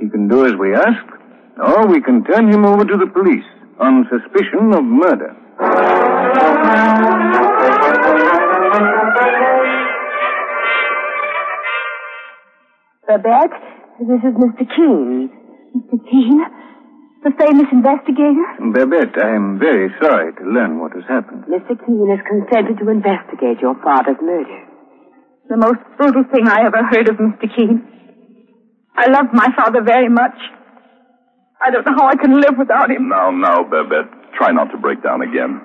He 0.00 0.08
can 0.08 0.26
do 0.26 0.46
as 0.46 0.54
we 0.58 0.74
ask, 0.74 1.04
or 1.62 1.86
we 1.86 2.00
can 2.02 2.24
turn 2.24 2.50
him 2.50 2.64
over 2.64 2.84
to 2.84 2.96
the 2.96 3.06
police 3.06 3.46
on 3.78 4.08
suspicion 4.10 4.74
of 4.74 4.82
murder. 4.82 5.36
Babette, 13.12 13.52
this 14.00 14.24
is 14.24 14.32
Mr. 14.40 14.64
Keene. 14.72 15.28
Mr. 15.76 16.00
Keene? 16.08 16.40
The 17.22 17.30
famous 17.36 17.68
investigator? 17.70 18.46
Babette, 18.72 19.20
I 19.20 19.36
am 19.36 19.58
very 19.60 19.92
sorry 20.00 20.32
to 20.32 20.44
learn 20.48 20.80
what 20.80 20.96
has 20.96 21.04
happened. 21.04 21.44
Mr. 21.44 21.76
Keene 21.76 22.08
has 22.08 22.24
consented 22.24 22.80
to 22.80 22.88
investigate 22.88 23.60
your 23.60 23.76
father's 23.84 24.16
murder. 24.16 24.64
The 25.50 25.60
most 25.60 25.84
brutal 26.00 26.24
thing 26.32 26.48
I 26.48 26.64
ever 26.64 26.80
heard 26.88 27.08
of, 27.10 27.16
Mr. 27.20 27.52
Keene. 27.54 27.84
I 28.96 29.10
loved 29.12 29.34
my 29.34 29.48
father 29.56 29.82
very 29.84 30.08
much. 30.08 30.36
I 31.60 31.70
don't 31.70 31.84
know 31.84 31.92
how 31.94 32.08
I 32.08 32.16
can 32.16 32.40
live 32.40 32.56
without 32.58 32.90
him. 32.90 33.10
Now, 33.10 33.30
now, 33.30 33.62
Babette. 33.62 34.08
Try 34.38 34.52
not 34.52 34.72
to 34.72 34.78
break 34.78 35.02
down 35.04 35.20
again. 35.20 35.60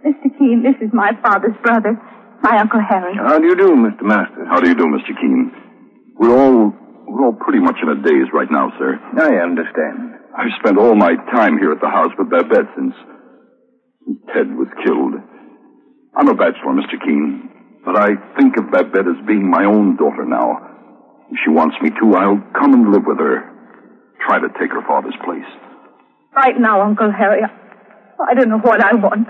Mr. 0.00 0.32
Keene, 0.38 0.64
this 0.64 0.80
is 0.80 0.88
my 0.94 1.12
father's 1.20 1.56
brother, 1.62 1.92
my 2.40 2.56
Uncle 2.56 2.80
Harry. 2.80 3.12
How 3.20 3.38
do 3.38 3.44
you 3.46 3.54
do, 3.54 3.76
Mr. 3.76 4.00
Masters? 4.02 4.48
How 4.48 4.60
do 4.60 4.68
you 4.70 4.74
do, 4.74 4.84
Mr. 4.88 5.12
Keene? 5.20 5.52
We're 6.18 6.32
all 6.32 6.72
we're 7.06 7.24
all 7.24 7.32
pretty 7.38 7.60
much 7.60 7.76
in 7.82 7.88
a 7.88 7.96
daze 8.02 8.28
right 8.32 8.50
now, 8.50 8.70
sir. 8.78 8.98
I 9.18 9.42
understand. 9.42 10.18
I've 10.36 10.52
spent 10.60 10.78
all 10.78 10.94
my 10.94 11.14
time 11.32 11.58
here 11.58 11.72
at 11.72 11.80
the 11.80 11.88
house 11.88 12.10
with 12.18 12.28
Babette 12.30 12.68
since, 12.76 12.94
since 14.04 14.18
Ted 14.34 14.50
was 14.56 14.68
killed. 14.84 15.14
I'm 16.16 16.28
a 16.28 16.34
bachelor, 16.34 16.74
Mr. 16.74 16.98
Keene, 17.02 17.48
but 17.84 17.96
I 17.96 18.16
think 18.38 18.56
of 18.58 18.70
Babette 18.70 19.06
as 19.06 19.26
being 19.26 19.48
my 19.48 19.64
own 19.64 19.96
daughter 19.96 20.24
now. 20.26 20.60
If 21.30 21.38
she 21.44 21.50
wants 21.50 21.76
me 21.80 21.90
to, 21.90 22.16
I'll 22.16 22.42
come 22.58 22.74
and 22.74 22.92
live 22.92 23.02
with 23.06 23.18
her. 23.18 23.42
Try 24.26 24.38
to 24.40 24.48
take 24.58 24.72
her 24.72 24.82
father's 24.86 25.16
place. 25.24 25.46
Right 26.34 26.58
now, 26.58 26.82
Uncle 26.82 27.10
Harry, 27.12 27.42
I 27.42 28.34
don't 28.34 28.48
know 28.48 28.58
what 28.58 28.82
I 28.82 28.94
want. 28.94 29.28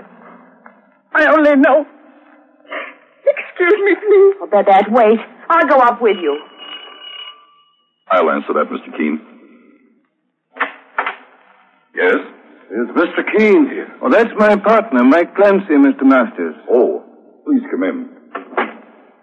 I 1.13 1.25
only 1.27 1.55
know. 1.55 1.85
Excuse 3.27 3.79
me, 3.83 3.95
please. 3.95 4.35
Oh, 4.41 4.47
Babette, 4.51 4.91
wait. 4.91 5.19
I'll 5.49 5.67
go 5.67 5.77
up 5.79 6.01
with 6.01 6.17
you. 6.21 6.37
I'll 8.09 8.29
answer 8.31 8.53
that, 8.53 8.67
Mr. 8.71 8.95
Keene. 8.97 9.19
Yes? 11.95 12.17
Is 12.71 12.87
Mr. 12.95 13.23
Keene 13.35 13.67
here? 13.69 13.87
Well, 14.01 14.11
that's 14.11 14.31
my 14.37 14.55
partner, 14.55 15.03
Mike 15.03 15.35
Clancy, 15.35 15.73
Mr. 15.73 16.03
Masters. 16.03 16.55
Oh, 16.69 17.03
please 17.45 17.63
come 17.71 17.83
in. 17.83 18.09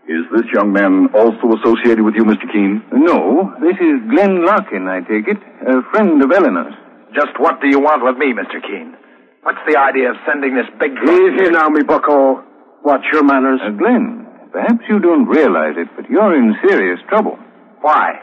Is 0.08 0.24
this 0.36 0.44
young 0.52 0.72
man 0.72 1.08
also 1.14 1.56
associated 1.56 2.04
with 2.04 2.14
you, 2.14 2.24
Mr. 2.24 2.44
Keene? 2.52 2.82
No, 2.92 3.54
this 3.60 3.76
is 3.80 4.04
Glenn 4.10 4.44
Larkin, 4.44 4.88
I 4.88 5.00
take 5.00 5.28
it, 5.28 5.40
a 5.66 5.80
friend 5.90 6.22
of 6.22 6.30
Eleanor's. 6.30 6.74
Just 7.14 7.38
what 7.38 7.60
do 7.60 7.68
you 7.68 7.80
want 7.80 8.04
with 8.04 8.16
me, 8.18 8.32
Mr. 8.32 8.60
Keene? 8.60 8.96
What's 9.44 9.60
the 9.68 9.78
idea 9.78 10.10
of 10.10 10.16
sending 10.26 10.56
this 10.56 10.66
big... 10.80 10.92
Easy 10.92 11.50
now, 11.50 11.68
me 11.68 11.82
bucko. 11.82 12.42
Watch 12.82 13.04
your 13.12 13.24
manners. 13.24 13.60
Uh, 13.64 13.70
Glenn, 13.70 14.26
perhaps 14.52 14.84
you 14.88 14.98
don't 14.98 15.26
realize 15.26 15.76
it, 15.76 15.88
but 15.96 16.08
you're 16.10 16.36
in 16.36 16.54
serious 16.66 16.98
trouble. 17.08 17.38
Why? 17.80 18.20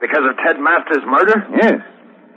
Because 0.00 0.24
of 0.28 0.36
Ted 0.44 0.60
Masters' 0.60 1.04
murder? 1.06 1.46
Yes. 1.56 1.80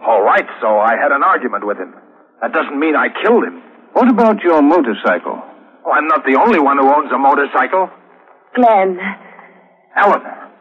All 0.05 0.21
right, 0.21 0.45
so 0.61 0.79
I 0.79 0.95
had 0.95 1.11
an 1.11 1.23
argument 1.23 1.65
with 1.65 1.77
him. 1.77 1.93
That 2.41 2.53
doesn't 2.53 2.79
mean 2.79 2.95
I 2.95 3.09
killed 3.23 3.43
him. 3.43 3.61
What 3.93 4.09
about 4.09 4.43
your 4.43 4.61
motorcycle? 4.61 5.41
Oh, 5.85 5.91
I'm 5.91 6.07
not 6.07 6.23
the 6.25 6.37
only 6.37 6.59
one 6.59 6.77
who 6.77 6.85
owns 6.85 7.11
a 7.11 7.17
motorcycle. 7.17 7.89
Glenn. 8.55 8.99
Eleanor, 9.97 10.51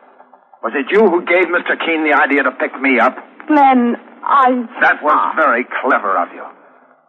was 0.62 0.72
it 0.72 0.88
you 0.90 1.04
who 1.04 1.20
gave 1.26 1.52
Mr. 1.52 1.76
Keene 1.76 2.08
the 2.08 2.16
idea 2.16 2.42
to 2.44 2.52
pick 2.56 2.72
me 2.80 2.98
up? 2.98 3.14
Glenn, 3.46 3.96
I. 4.24 4.64
That 4.80 5.02
was 5.02 5.12
ah. 5.14 5.36
very 5.36 5.66
clever 5.82 6.16
of 6.16 6.32
you. 6.32 6.42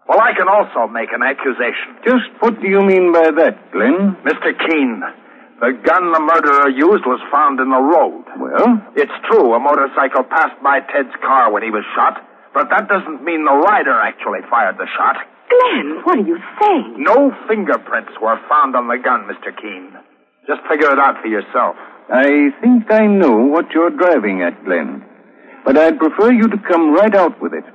Well, 0.07 0.19
I 0.19 0.33
can 0.35 0.47
also 0.47 0.91
make 0.91 1.11
an 1.11 1.23
accusation. 1.23 1.99
Just 2.03 2.27
what 2.39 2.59
do 2.59 2.67
you 2.67 2.81
mean 2.81 3.11
by 3.11 3.31
that, 3.31 3.71
Glenn? 3.71 4.15
Mr. 4.23 4.51
Keene, 4.55 5.03
the 5.59 5.73
gun 5.73 6.13
the 6.13 6.21
murderer 6.21 6.69
used 6.69 7.05
was 7.05 7.21
found 7.31 7.59
in 7.59 7.69
the 7.69 7.81
road. 7.81 8.25
Well? 8.37 8.77
It's 8.95 9.13
true, 9.25 9.53
a 9.53 9.59
motorcycle 9.59 10.23
passed 10.23 10.61
by 10.61 10.81
Ted's 10.85 11.13
car 11.25 11.51
when 11.51 11.63
he 11.63 11.71
was 11.71 11.83
shot, 11.97 12.21
but 12.53 12.69
that 12.69 12.87
doesn't 12.87 13.23
mean 13.23 13.45
the 13.45 13.57
rider 13.57 13.97
actually 13.97 14.45
fired 14.49 14.77
the 14.77 14.87
shot. 14.93 15.17
Glenn, 15.49 16.03
what 16.03 16.19
are 16.19 16.27
you 16.27 16.37
saying? 16.61 17.01
No 17.01 17.33
fingerprints 17.47 18.13
were 18.21 18.37
found 18.49 18.75
on 18.75 18.87
the 18.87 19.01
gun, 19.01 19.25
Mr. 19.25 19.49
Keene. 19.55 19.97
Just 20.45 20.61
figure 20.69 20.91
it 20.91 20.99
out 20.99 21.21
for 21.21 21.27
yourself. 21.27 21.75
I 22.09 22.51
think 22.61 22.91
I 22.91 23.07
know 23.07 23.35
what 23.49 23.71
you're 23.73 23.89
driving 23.89 24.41
at, 24.41 24.63
Glenn. 24.63 25.03
But 25.65 25.77
I'd 25.77 25.99
prefer 25.99 26.31
you 26.31 26.47
to 26.47 26.57
come 26.69 26.93
right 26.93 27.13
out 27.15 27.41
with 27.41 27.53
it. 27.53 27.65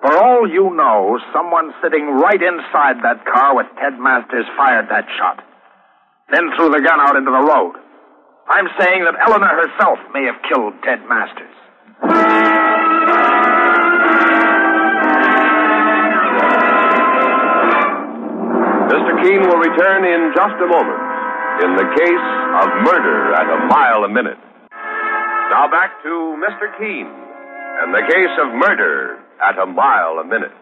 For 0.00 0.16
all 0.16 0.48
you 0.48 0.74
know, 0.74 1.18
someone 1.32 1.72
sitting 1.82 2.06
right 2.06 2.40
inside 2.40 3.02
that 3.02 3.24
car 3.26 3.56
with 3.56 3.66
Ted 3.80 3.98
Masters 3.98 4.46
fired 4.56 4.88
that 4.90 5.06
shot 5.18 5.42
then 6.30 6.50
threw 6.56 6.70
the 6.70 6.82
gun 6.82 6.98
out 7.00 7.16
into 7.16 7.30
the 7.30 7.44
road. 7.44 7.74
I'm 8.48 8.68
saying 8.78 9.04
that 9.04 9.14
Eleanor 9.26 9.66
herself 9.66 9.98
may 10.14 10.24
have 10.26 10.38
killed 10.48 10.74
Ted 10.82 11.02
Masters. 11.08 11.54
Mr. 18.90 19.12
Keene 19.22 19.42
will 19.42 19.58
return 19.58 20.04
in 20.06 20.32
just 20.34 20.56
a 20.62 20.66
moment 20.66 21.02
in 21.62 21.74
the 21.74 21.88
case 21.94 22.28
of 22.62 22.68
murder 22.84 23.34
at 23.34 23.46
a 23.50 23.66
mile 23.66 24.04
a 24.04 24.08
minute. 24.08 24.38
Now 25.50 25.68
back 25.70 26.02
to 26.02 26.36
Mr. 26.42 26.70
Keene 26.78 27.10
and 27.82 27.94
the 27.94 28.02
case 28.08 28.34
of 28.42 28.54
murder 28.54 29.18
at 29.42 29.58
a 29.58 29.66
mile 29.66 30.18
a 30.18 30.24
minute. 30.24 30.52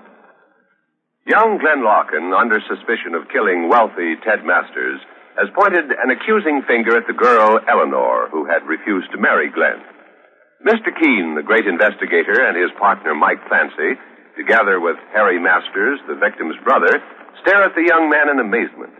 Young 1.27 1.59
Glenn 1.59 1.83
Larkin, 1.85 2.33
under 2.37 2.61
suspicion 2.69 3.15
of 3.15 3.29
killing 3.33 3.69
wealthy 3.69 4.17
Ted 4.25 4.45
Masters, 4.45 5.01
has 5.35 5.51
pointed 5.55 5.91
an 5.91 6.11
accusing 6.15 6.63
finger 6.67 6.97
at 6.97 7.07
the 7.07 7.17
girl 7.17 7.59
Eleanor, 7.67 8.29
who 8.31 8.47
had 8.47 8.67
refused 8.67 9.11
to 9.13 9.19
marry 9.19 9.51
Glenn. 9.51 9.83
Mr. 10.63 10.95
Keene, 10.95 11.35
the 11.35 11.45
great 11.45 11.67
investigator, 11.67 12.41
and 12.41 12.57
his 12.57 12.71
partner 12.79 13.15
Mike 13.15 13.43
Clancy, 13.49 13.99
together 14.39 14.81
with 14.81 14.97
Harry 15.13 15.39
Masters, 15.39 16.01
the 16.09 16.15
victim's 16.17 16.57
brother, 16.65 17.03
stare 17.43 17.63
at 17.63 17.75
the 17.75 17.85
young 17.87 18.09
man 18.09 18.31
in 18.31 18.39
amazement. 18.39 18.95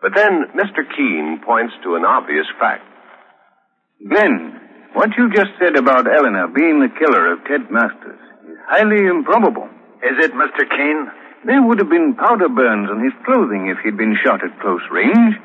But 0.00 0.14
then 0.14 0.54
Mr. 0.54 0.84
Keene 0.84 1.40
points 1.44 1.74
to 1.82 1.96
an 1.96 2.04
obvious 2.04 2.46
fact. 2.58 2.84
Glenn, 4.08 4.60
what 4.94 5.10
you 5.18 5.30
just 5.32 5.50
said 5.58 5.76
about 5.76 6.06
Eleanor 6.06 6.48
being 6.48 6.78
the 6.78 6.92
killer 6.98 7.32
of 7.32 7.44
Ted 7.44 7.70
Masters 7.70 8.20
is 8.46 8.58
highly 8.68 9.06
improbable. 9.06 9.68
Is 10.02 10.16
it, 10.22 10.32
Mr. 10.32 10.68
Keene? 10.68 11.10
There 11.46 11.62
would 11.62 11.78
have 11.78 11.90
been 11.90 12.14
powder 12.14 12.48
burns 12.48 12.88
on 12.90 13.04
his 13.04 13.12
clothing 13.24 13.68
if 13.68 13.78
he'd 13.84 13.96
been 13.96 14.16
shot 14.24 14.44
at 14.44 14.60
close 14.60 14.82
range. 14.90 15.36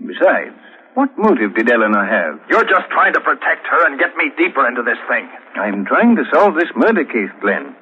Besides, 0.00 0.56
what 0.94 1.12
motive 1.16 1.54
did 1.54 1.70
Eleanor 1.70 2.04
have? 2.04 2.40
You're 2.48 2.66
just 2.66 2.88
trying 2.90 3.12
to 3.14 3.20
protect 3.20 3.66
her 3.68 3.86
and 3.86 3.98
get 3.98 4.16
me 4.16 4.32
deeper 4.36 4.66
into 4.66 4.82
this 4.82 4.98
thing. 5.08 5.28
I'm 5.54 5.84
trying 5.84 6.16
to 6.16 6.24
solve 6.32 6.54
this 6.56 6.72
murder 6.74 7.04
case, 7.04 7.30
Glenn. 7.40 7.76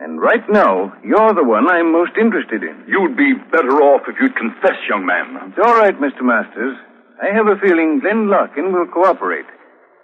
And 0.00 0.20
right 0.20 0.42
now, 0.50 0.92
you're 1.02 1.34
the 1.34 1.46
one 1.46 1.70
I'm 1.70 1.92
most 1.92 2.12
interested 2.20 2.62
in. 2.62 2.84
You'd 2.86 3.16
be 3.16 3.34
better 3.50 3.82
off 3.82 4.02
if 4.06 4.16
you'd 4.20 4.36
confess, 4.36 4.78
young 4.88 5.06
man. 5.06 5.50
It's 5.50 5.62
all 5.64 5.74
right, 5.74 5.94
Mr. 5.94 6.22
Masters. 6.22 6.76
I 7.22 7.34
have 7.34 7.46
a 7.46 7.58
feeling 7.58 8.00
Glenn 8.00 8.28
Larkin 8.28 8.72
will 8.72 8.86
cooperate. 8.86 9.46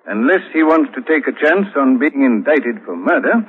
Unless 0.07 0.47
he 0.53 0.63
wants 0.63 0.95
to 0.95 1.03
take 1.03 1.27
a 1.27 1.35
chance 1.35 1.67
on 1.77 1.99
being 1.99 2.23
indicted 2.23 2.81
for 2.87 2.97
murder. 2.97 3.43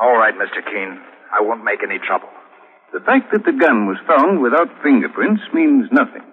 All 0.00 0.16
right, 0.16 0.34
Mr. 0.34 0.64
Keene. 0.64 0.98
I 1.30 1.42
won't 1.42 1.64
make 1.64 1.84
any 1.84 1.98
trouble. 1.98 2.32
The 2.92 3.04
fact 3.04 3.30
that 3.32 3.44
the 3.44 3.52
gun 3.52 3.86
was 3.86 4.00
found 4.08 4.40
without 4.40 4.72
fingerprints 4.82 5.42
means 5.54 5.86
nothing. 5.92 6.24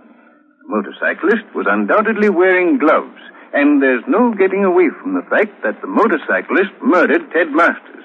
The 0.67 0.75
motorcyclist 0.75 1.55
was 1.55 1.65
undoubtedly 1.69 2.29
wearing 2.29 2.77
gloves, 2.77 3.19
and 3.53 3.81
there's 3.81 4.03
no 4.07 4.33
getting 4.35 4.65
away 4.65 4.89
from 5.01 5.15
the 5.15 5.23
fact 5.29 5.63
that 5.63 5.79
the 5.79 5.87
motorcyclist 5.87 6.75
murdered 6.83 7.23
Ted 7.31 7.51
Masters. 7.55 8.03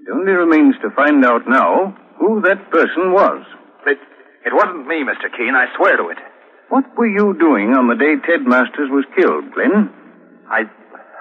It 0.00 0.08
only 0.10 0.32
remains 0.32 0.74
to 0.80 0.90
find 0.96 1.24
out 1.24 1.46
now 1.46 1.94
who 2.18 2.40
that 2.42 2.70
person 2.70 3.12
was. 3.12 3.44
It, 3.86 3.98
it 4.46 4.54
wasn't 4.54 4.86
me, 4.88 5.04
Mr. 5.04 5.28
Keene. 5.36 5.54
I 5.54 5.66
swear 5.76 5.96
to 5.98 6.08
it. 6.08 6.18
What 6.70 6.84
were 6.96 7.06
you 7.06 7.36
doing 7.38 7.76
on 7.76 7.88
the 7.88 7.94
day 7.94 8.16
Ted 8.24 8.46
Masters 8.46 8.88
was 8.90 9.04
killed, 9.14 9.52
Glenn? 9.52 9.92
I, 10.48 10.64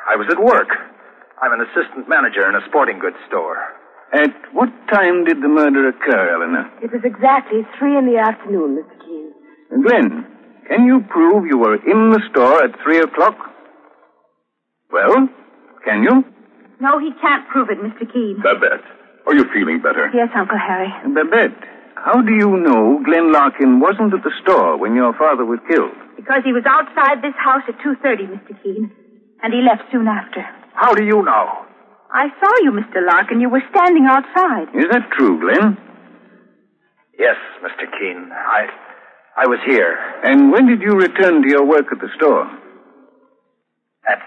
I 0.07 0.15
was 0.15 0.27
at 0.31 0.39
work. 0.41 0.71
I'm 1.41 1.51
an 1.51 1.67
assistant 1.67 2.07
manager 2.07 2.47
in 2.47 2.55
a 2.55 2.65
sporting 2.69 2.99
goods 2.99 3.19
store. 3.27 3.59
At 4.13 4.31
what 4.53 4.71
time 4.87 5.25
did 5.25 5.43
the 5.43 5.51
murder 5.51 5.89
occur, 5.89 6.31
Eleanor? 6.31 6.71
It 6.81 6.93
was 6.93 7.03
exactly 7.03 7.67
three 7.77 7.97
in 7.97 8.07
the 8.07 8.17
afternoon, 8.17 8.79
Mr. 8.79 8.95
Keene. 9.03 9.33
Glenn, 9.83 10.34
can 10.67 10.85
you 10.85 11.01
prove 11.09 11.45
you 11.47 11.57
were 11.57 11.75
in 11.75 12.11
the 12.11 12.21
store 12.31 12.63
at 12.63 12.71
three 12.83 12.99
o'clock? 12.99 13.37
Well, 14.91 15.27
can 15.83 16.03
you? 16.03 16.23
No, 16.79 16.99
he 16.99 17.11
can't 17.21 17.47
prove 17.49 17.69
it, 17.69 17.79
Mr. 17.79 18.11
Keene. 18.11 18.41
Babette, 18.43 18.83
are 19.27 19.33
you 19.35 19.45
feeling 19.53 19.81
better? 19.81 20.09
Yes, 20.13 20.29
Uncle 20.35 20.57
Harry. 20.57 20.91
Babette, 21.13 21.55
how 21.95 22.21
do 22.21 22.33
you 22.33 22.57
know 22.57 23.01
Glenn 23.05 23.31
Larkin 23.31 23.79
wasn't 23.79 24.13
at 24.13 24.23
the 24.23 24.31
store 24.41 24.77
when 24.77 24.95
your 24.95 25.13
father 25.13 25.45
was 25.45 25.59
killed? 25.69 25.95
Because 26.15 26.41
he 26.43 26.53
was 26.53 26.63
outside 26.67 27.21
this 27.21 27.35
house 27.37 27.63
at 27.67 27.77
2.30, 27.79 28.27
Mr. 28.29 28.53
Keene. 28.63 28.91
And 29.43 29.53
he 29.53 29.61
left 29.61 29.83
soon 29.91 30.07
after. 30.07 30.41
How 30.73 30.93
do 30.93 31.03
you 31.03 31.21
know? 31.23 31.65
I 32.11 32.29
saw 32.39 32.51
you, 32.63 32.71
Mr. 32.71 33.05
Larkin. 33.05 33.41
You 33.41 33.49
were 33.49 33.63
standing 33.69 34.05
outside. 34.07 34.69
Is 34.75 34.85
that 34.91 35.09
true, 35.11 35.39
Glenn? 35.39 35.77
Yes, 37.17 37.35
Mr. 37.63 37.85
Keene. 37.97 38.29
I, 38.31 38.67
I 39.35 39.47
was 39.47 39.59
here. 39.67 39.91
And 40.23 40.51
when 40.51 40.65
did 40.67 40.81
you 40.81 40.95
return 40.95 41.43
to 41.43 41.49
your 41.49 41.65
work 41.67 41.91
at 41.91 41.99
the 41.99 42.07
store? 42.15 42.47
At, 44.07 44.19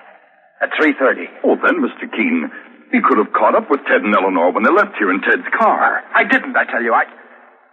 at 0.61 0.71
3.30. 0.77 1.25
Oh, 1.44 1.57
then, 1.57 1.81
Mr. 1.81 2.05
Keene, 2.12 2.51
he 2.92 3.01
could 3.01 3.16
have 3.16 3.33
caught 3.33 3.57
up 3.57 3.71
with 3.71 3.81
Ted 3.88 4.05
and 4.05 4.14
Eleanor 4.14 4.53
when 4.53 4.64
they 4.64 4.73
left 4.73 4.97
here 4.99 5.11
in 5.11 5.21
Ted's 5.25 5.49
car. 5.57 6.05
I 6.14 6.25
didn't, 6.29 6.57
I 6.57 6.64
tell 6.68 6.83
you. 6.83 6.92
I, 6.92 7.05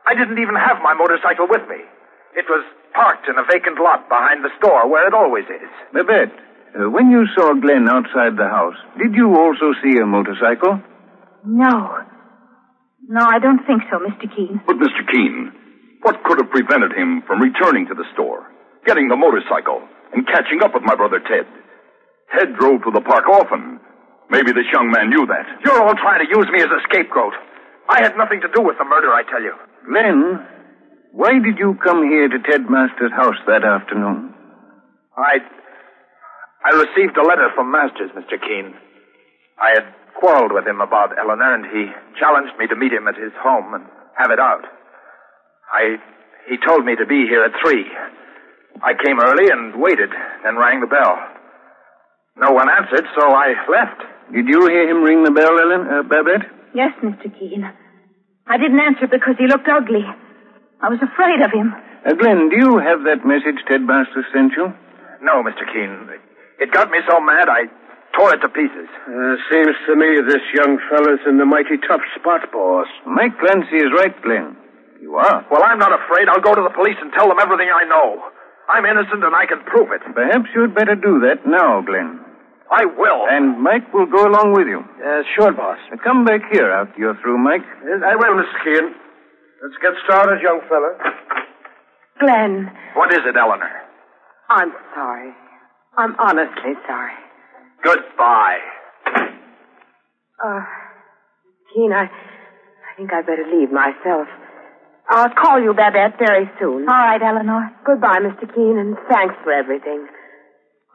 I 0.08 0.16
didn't 0.16 0.40
even 0.40 0.56
have 0.56 0.80
my 0.84 0.94
motorcycle 0.96 1.48
with 1.50 1.68
me. 1.68 1.84
It 2.36 2.46
was 2.48 2.64
parked 2.96 3.28
in 3.28 3.36
a 3.36 3.44
vacant 3.52 3.80
lot 3.84 4.08
behind 4.08 4.44
the 4.44 4.52
store 4.58 4.88
where 4.88 5.08
it 5.08 5.14
always 5.14 5.46
is. 5.52 5.72
Babette, 5.92 6.32
uh, 6.76 6.90
when 6.90 7.12
you 7.12 7.28
saw 7.36 7.52
Glenn 7.54 7.88
outside 7.92 8.40
the 8.40 8.48
house, 8.48 8.80
did 8.98 9.16
you 9.16 9.36
also 9.36 9.76
see 9.84 10.00
a 10.00 10.06
motorcycle? 10.06 10.80
No. 11.44 12.00
No, 13.08 13.22
I 13.28 13.40
don't 13.40 13.64
think 13.68 13.84
so, 13.92 14.00
Mr. 14.00 14.28
Keene. 14.34 14.62
But, 14.66 14.78
Mr. 14.78 15.04
Keene, 15.12 15.52
what 16.06 16.22
could 16.22 16.38
have 16.38 16.54
prevented 16.54 16.94
him 16.94 17.26
from 17.26 17.42
returning 17.42 17.90
to 17.90 17.98
the 17.98 18.06
store, 18.14 18.46
getting 18.86 19.10
the 19.10 19.18
motorcycle, 19.18 19.82
and 20.14 20.22
catching 20.30 20.62
up 20.62 20.70
with 20.78 20.86
my 20.86 20.94
brother 20.94 21.18
Ted? 21.18 21.50
Ted 22.30 22.54
drove 22.62 22.86
to 22.86 22.94
the 22.94 23.02
park 23.02 23.26
often. 23.26 23.82
Maybe 24.30 24.54
this 24.54 24.70
young 24.70 24.94
man 24.94 25.10
knew 25.10 25.26
that. 25.26 25.66
You're 25.66 25.82
all 25.82 25.98
trying 25.98 26.22
to 26.22 26.30
use 26.30 26.46
me 26.54 26.62
as 26.62 26.70
a 26.70 26.82
scapegoat. 26.86 27.34
I 27.90 28.06
had 28.06 28.14
nothing 28.22 28.38
to 28.46 28.50
do 28.54 28.62
with 28.62 28.78
the 28.78 28.86
murder, 28.86 29.10
I 29.10 29.26
tell 29.26 29.42
you. 29.42 29.58
Glenn, 29.90 30.46
why 31.10 31.42
did 31.42 31.58
you 31.58 31.74
come 31.82 32.06
here 32.06 32.30
to 32.30 32.38
Ted 32.38 32.70
Masters' 32.70 33.14
house 33.18 33.42
that 33.50 33.66
afternoon? 33.66 34.34
I. 35.18 35.42
I 36.66 36.76
received 36.86 37.18
a 37.18 37.26
letter 37.26 37.50
from 37.54 37.72
Masters, 37.72 38.10
Mr. 38.14 38.38
Keene. 38.42 38.74
I 39.58 39.70
had 39.74 39.86
quarreled 40.20 40.54
with 40.54 40.68
him 40.68 40.82
about 40.82 41.18
Eleanor, 41.18 41.54
and 41.54 41.66
he 41.66 41.90
challenged 42.20 42.58
me 42.58 42.68
to 42.68 42.76
meet 42.76 42.94
him 42.94 43.08
at 43.08 43.16
his 43.16 43.34
home 43.42 43.74
and 43.74 43.86
have 44.18 44.30
it 44.30 44.40
out. 44.40 44.66
I. 45.72 45.98
He 46.50 46.58
told 46.62 46.86
me 46.86 46.96
to 46.96 47.06
be 47.06 47.26
here 47.28 47.44
at 47.44 47.54
three. 47.62 47.86
I 48.84 48.94
came 48.94 49.20
early 49.20 49.50
and 49.50 49.82
waited, 49.82 50.12
then 50.44 50.58
rang 50.58 50.82
the 50.82 50.88
bell. 50.88 51.18
No 52.38 52.52
one 52.52 52.70
answered, 52.70 53.06
so 53.18 53.32
I 53.32 53.56
left. 53.72 54.02
Did 54.34 54.48
you 54.48 54.68
hear 54.68 54.90
him 54.90 55.02
ring 55.02 55.24
the 55.24 55.32
bell, 55.32 55.58
Ellen, 55.58 55.88
uh, 55.88 56.04
Babette? 56.04 56.46
Yes, 56.76 56.92
Mr. 57.02 57.32
Keene. 57.40 57.66
I 58.48 58.58
didn't 58.58 58.80
answer 58.80 59.08
because 59.08 59.36
he 59.40 59.48
looked 59.48 59.68
ugly. 59.68 60.04
I 60.82 60.90
was 60.90 61.00
afraid 61.02 61.42
of 61.42 61.52
him. 61.52 61.74
Uh, 62.06 62.14
Glenn, 62.14 62.50
do 62.50 62.58
you 62.58 62.78
have 62.78 63.02
that 63.08 63.26
message 63.26 63.58
Ted 63.68 63.82
Masters 63.82 64.26
sent 64.34 64.54
you? 64.54 64.74
No, 65.22 65.42
Mr. 65.42 65.64
Keene. 65.66 66.10
It 66.60 66.72
got 66.72 66.92
me 66.92 67.00
so 67.10 67.20
mad 67.22 67.48
I 67.50 67.66
tore 68.14 68.34
it 68.36 68.42
to 68.44 68.50
pieces. 68.50 68.90
Uh, 69.08 69.36
seems 69.50 69.76
to 69.88 69.96
me 69.96 70.20
this 70.28 70.44
young 70.54 70.78
fella's 70.90 71.24
in 71.26 71.38
the 71.38 71.46
mighty 71.46 71.78
tough 71.88 72.04
spot, 72.20 72.52
boss. 72.52 72.88
Mike 73.08 73.40
Clancy 73.40 73.78
is 73.78 73.92
right, 73.96 74.14
Glenn. 74.22 74.56
You 75.06 75.14
are. 75.22 75.46
Well, 75.54 75.62
I'm 75.62 75.78
not 75.78 75.94
afraid. 75.94 76.26
I'll 76.28 76.42
go 76.42 76.56
to 76.58 76.66
the 76.66 76.74
police 76.74 76.98
and 77.00 77.14
tell 77.14 77.30
them 77.30 77.38
everything 77.38 77.70
I 77.70 77.86
know. 77.86 78.26
I'm 78.68 78.90
innocent 78.90 79.22
and 79.22 79.36
I 79.38 79.46
can 79.46 79.62
prove 79.70 79.94
it. 79.94 80.02
Perhaps 80.02 80.50
you'd 80.58 80.74
better 80.74 80.96
do 80.98 81.22
that 81.30 81.46
now, 81.46 81.86
Glenn. 81.86 82.26
I 82.74 82.86
will. 82.90 83.30
And 83.30 83.62
Mike 83.62 83.94
will 83.94 84.10
go 84.10 84.26
along 84.26 84.58
with 84.58 84.66
you. 84.66 84.82
Uh, 84.82 85.22
sure, 85.38 85.54
boss. 85.54 85.78
Now, 85.94 86.02
come 86.04 86.26
back 86.26 86.42
here 86.52 86.72
after 86.74 86.98
you're 86.98 87.14
through, 87.22 87.38
Mike. 87.38 87.62
Yes, 87.86 88.02
I 88.02 88.16
will, 88.18 88.34
Mr. 88.34 88.58
Keene. 88.66 88.98
Let's 89.62 89.78
get 89.78 89.94
started, 90.10 90.42
young 90.42 90.62
fella. 90.66 90.98
Glenn, 92.20 92.72
What 92.98 93.14
is 93.14 93.22
it, 93.30 93.38
Eleanor? 93.38 93.70
I'm 94.50 94.74
sorry. 94.96 95.34
I'm 96.02 96.16
honestly 96.18 96.74
sorry. 96.88 97.14
Goodbye. 97.84 98.58
Uh, 100.44 100.62
Keene, 101.76 101.94
I, 101.94 102.10
I 102.10 102.92
think 102.98 103.14
I'd 103.14 103.28
better 103.28 103.46
leave 103.54 103.70
myself. 103.72 104.26
I'll 105.10 105.30
call 105.30 105.62
you, 105.62 105.74
Babette, 105.74 106.18
very 106.18 106.50
soon. 106.60 106.90
All 106.90 106.98
right, 107.06 107.22
Eleanor. 107.22 107.70
Goodbye, 107.86 108.20
Mr. 108.26 108.50
Keene, 108.54 108.78
and 108.80 108.98
thanks 109.10 109.36
for 109.44 109.52
everything. 109.54 110.08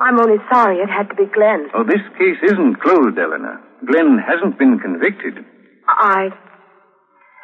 I'm 0.00 0.18
only 0.18 0.38
sorry 0.52 0.78
it 0.78 0.88
had 0.88 1.08
to 1.10 1.14
be 1.14 1.26
Glenn. 1.30 1.68
Oh, 1.74 1.84
this 1.84 2.02
case 2.18 2.40
isn't 2.42 2.80
closed, 2.80 3.18
Eleanor. 3.18 3.60
Glenn 3.86 4.18
hasn't 4.18 4.58
been 4.58 4.78
convicted. 4.78 5.44
I. 5.86 6.30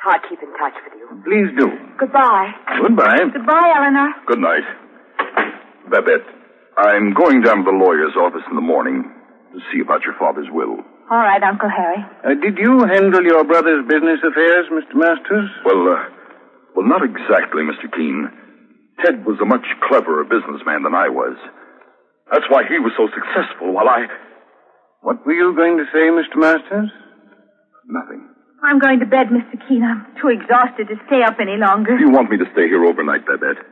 I'll 0.06 0.22
keep 0.28 0.38
in 0.42 0.50
touch 0.58 0.74
with 0.84 0.94
you. 0.98 1.06
Please 1.26 1.50
do. 1.58 1.66
Goodbye. 1.98 2.50
Goodbye. 2.80 3.18
Goodbye, 3.32 3.70
Eleanor. 3.76 4.08
Good 4.26 4.38
night. 4.38 4.64
Babette, 5.90 6.26
I'm 6.78 7.12
going 7.14 7.42
down 7.42 7.58
to 7.58 7.64
the 7.70 7.76
lawyer's 7.76 8.14
office 8.18 8.42
in 8.50 8.56
the 8.56 8.62
morning 8.64 9.04
to 9.52 9.58
see 9.72 9.80
about 9.80 10.02
your 10.02 10.14
father's 10.18 10.48
will. 10.50 10.78
All 11.10 11.22
right, 11.22 11.42
Uncle 11.42 11.68
Harry. 11.70 12.02
Uh, 12.24 12.34
did 12.42 12.58
you 12.58 12.82
handle 12.86 13.22
your 13.22 13.44
brother's 13.44 13.86
business 13.86 14.18
affairs, 14.26 14.66
Mr. 14.72 14.94
Masters? 14.98 15.50
Well, 15.64 15.86
uh, 15.94 16.02
well, 16.76 16.86
not 16.86 17.00
exactly, 17.02 17.64
Mr. 17.64 17.88
Keene. 17.88 18.28
Ted 19.00 19.24
was 19.24 19.40
a 19.40 19.48
much 19.48 19.64
cleverer 19.88 20.24
businessman 20.24 20.84
than 20.84 20.94
I 20.94 21.08
was. 21.08 21.36
That's 22.30 22.44
why 22.52 22.68
he 22.68 22.78
was 22.78 22.92
so 22.96 23.08
successful 23.16 23.72
while 23.72 23.88
I. 23.88 24.06
What 25.00 25.24
were 25.24 25.32
you 25.32 25.56
going 25.56 25.80
to 25.80 25.88
say, 25.88 26.12
Mr. 26.12 26.36
Masters? 26.36 26.92
Nothing. 27.88 28.28
I'm 28.64 28.78
going 28.78 29.00
to 29.00 29.06
bed, 29.06 29.28
Mr. 29.32 29.56
Keene. 29.68 29.84
I'm 29.84 30.04
too 30.20 30.28
exhausted 30.28 30.88
to 30.88 30.96
stay 31.06 31.22
up 31.24 31.40
any 31.40 31.56
longer. 31.56 31.96
Do 31.96 32.04
you 32.04 32.10
want 32.10 32.30
me 32.30 32.36
to 32.36 32.48
stay 32.52 32.68
here 32.68 32.84
overnight, 32.84 33.24
Babette? 33.24 33.62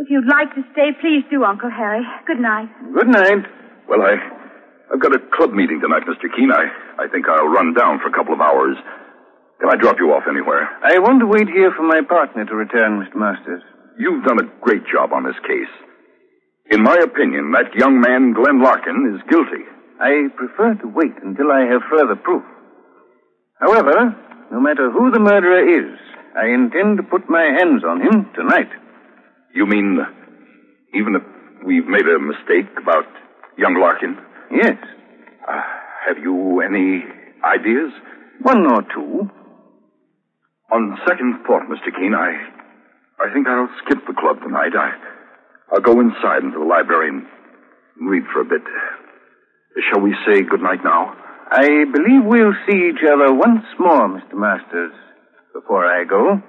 If 0.00 0.08
you'd 0.08 0.28
like 0.28 0.52
to 0.56 0.64
stay, 0.72 0.96
please 1.00 1.24
do, 1.30 1.44
Uncle 1.44 1.70
Harry. 1.70 2.00
Good 2.26 2.40
night. 2.40 2.68
Good 2.92 3.08
night. 3.08 3.44
Well, 3.88 4.00
I, 4.00 4.16
I've 4.92 5.00
got 5.00 5.14
a 5.14 5.20
club 5.36 5.52
meeting 5.52 5.80
tonight, 5.80 6.02
Mr. 6.08 6.28
Keene. 6.34 6.50
I, 6.50 7.04
I 7.04 7.06
think 7.08 7.28
I'll 7.28 7.52
run 7.52 7.74
down 7.74 8.00
for 8.00 8.08
a 8.08 8.12
couple 8.16 8.34
of 8.34 8.40
hours. 8.40 8.76
Can 9.60 9.68
I 9.68 9.76
drop 9.76 9.96
you 10.00 10.12
off 10.16 10.24
anywhere? 10.24 10.64
I 10.82 10.98
want 10.98 11.20
to 11.20 11.28
wait 11.28 11.48
here 11.48 11.70
for 11.76 11.84
my 11.84 12.00
partner 12.00 12.46
to 12.46 12.54
return, 12.54 13.04
Mr. 13.04 13.16
Masters. 13.16 13.62
You've 13.98 14.24
done 14.24 14.40
a 14.40 14.48
great 14.64 14.82
job 14.88 15.12
on 15.12 15.24
this 15.24 15.36
case. 15.44 15.68
In 16.70 16.82
my 16.82 16.96
opinion, 16.96 17.52
that 17.52 17.74
young 17.76 18.00
man, 18.00 18.32
Glenn 18.32 18.62
Larkin, 18.62 19.12
is 19.12 19.20
guilty. 19.28 19.68
I 20.00 20.32
prefer 20.34 20.74
to 20.80 20.88
wait 20.88 21.12
until 21.22 21.52
I 21.52 21.68
have 21.68 21.82
further 21.92 22.16
proof. 22.16 22.42
However, 23.60 24.16
no 24.50 24.60
matter 24.60 24.90
who 24.90 25.10
the 25.10 25.20
murderer 25.20 25.60
is, 25.60 25.98
I 26.34 26.46
intend 26.54 26.96
to 26.96 27.02
put 27.02 27.28
my 27.28 27.44
hands 27.44 27.84
on 27.84 28.00
him 28.00 28.30
tonight. 28.34 28.70
You 29.54 29.66
mean, 29.66 29.98
even 30.94 31.16
if 31.16 31.22
we've 31.66 31.86
made 31.86 32.06
a 32.08 32.18
mistake 32.18 32.72
about 32.80 33.04
young 33.58 33.76
Larkin? 33.78 34.16
Yes. 34.50 34.78
Uh, 35.46 35.60
have 36.08 36.16
you 36.16 36.62
any 36.62 37.04
ideas? 37.44 37.92
One 38.40 38.64
or 38.64 38.80
two. 38.94 39.28
On 40.72 40.96
second 41.06 41.42
thought, 41.46 41.66
Mr. 41.68 41.90
Keene, 41.90 42.14
I, 42.14 42.30
I 43.18 43.32
think 43.32 43.48
I'll 43.48 43.68
skip 43.84 44.06
the 44.06 44.14
club 44.14 44.38
tonight. 44.42 44.72
I, 44.78 44.92
I'll 45.72 45.80
go 45.80 46.00
inside 46.00 46.44
into 46.44 46.58
the 46.58 46.64
library 46.64 47.08
and 47.10 47.26
read 48.08 48.22
for 48.32 48.40
a 48.40 48.44
bit. 48.44 48.62
Shall 49.90 50.00
we 50.00 50.14
say 50.26 50.42
good 50.42 50.62
night 50.62 50.84
now? 50.84 51.16
I 51.50 51.84
believe 51.92 52.22
we'll 52.24 52.54
see 52.68 52.90
each 52.90 53.02
other 53.02 53.34
once 53.34 53.66
more, 53.78 54.08
Mr. 54.08 54.34
Masters, 54.34 54.92
before 55.52 55.86
I 55.86 56.04
go. 56.04 56.40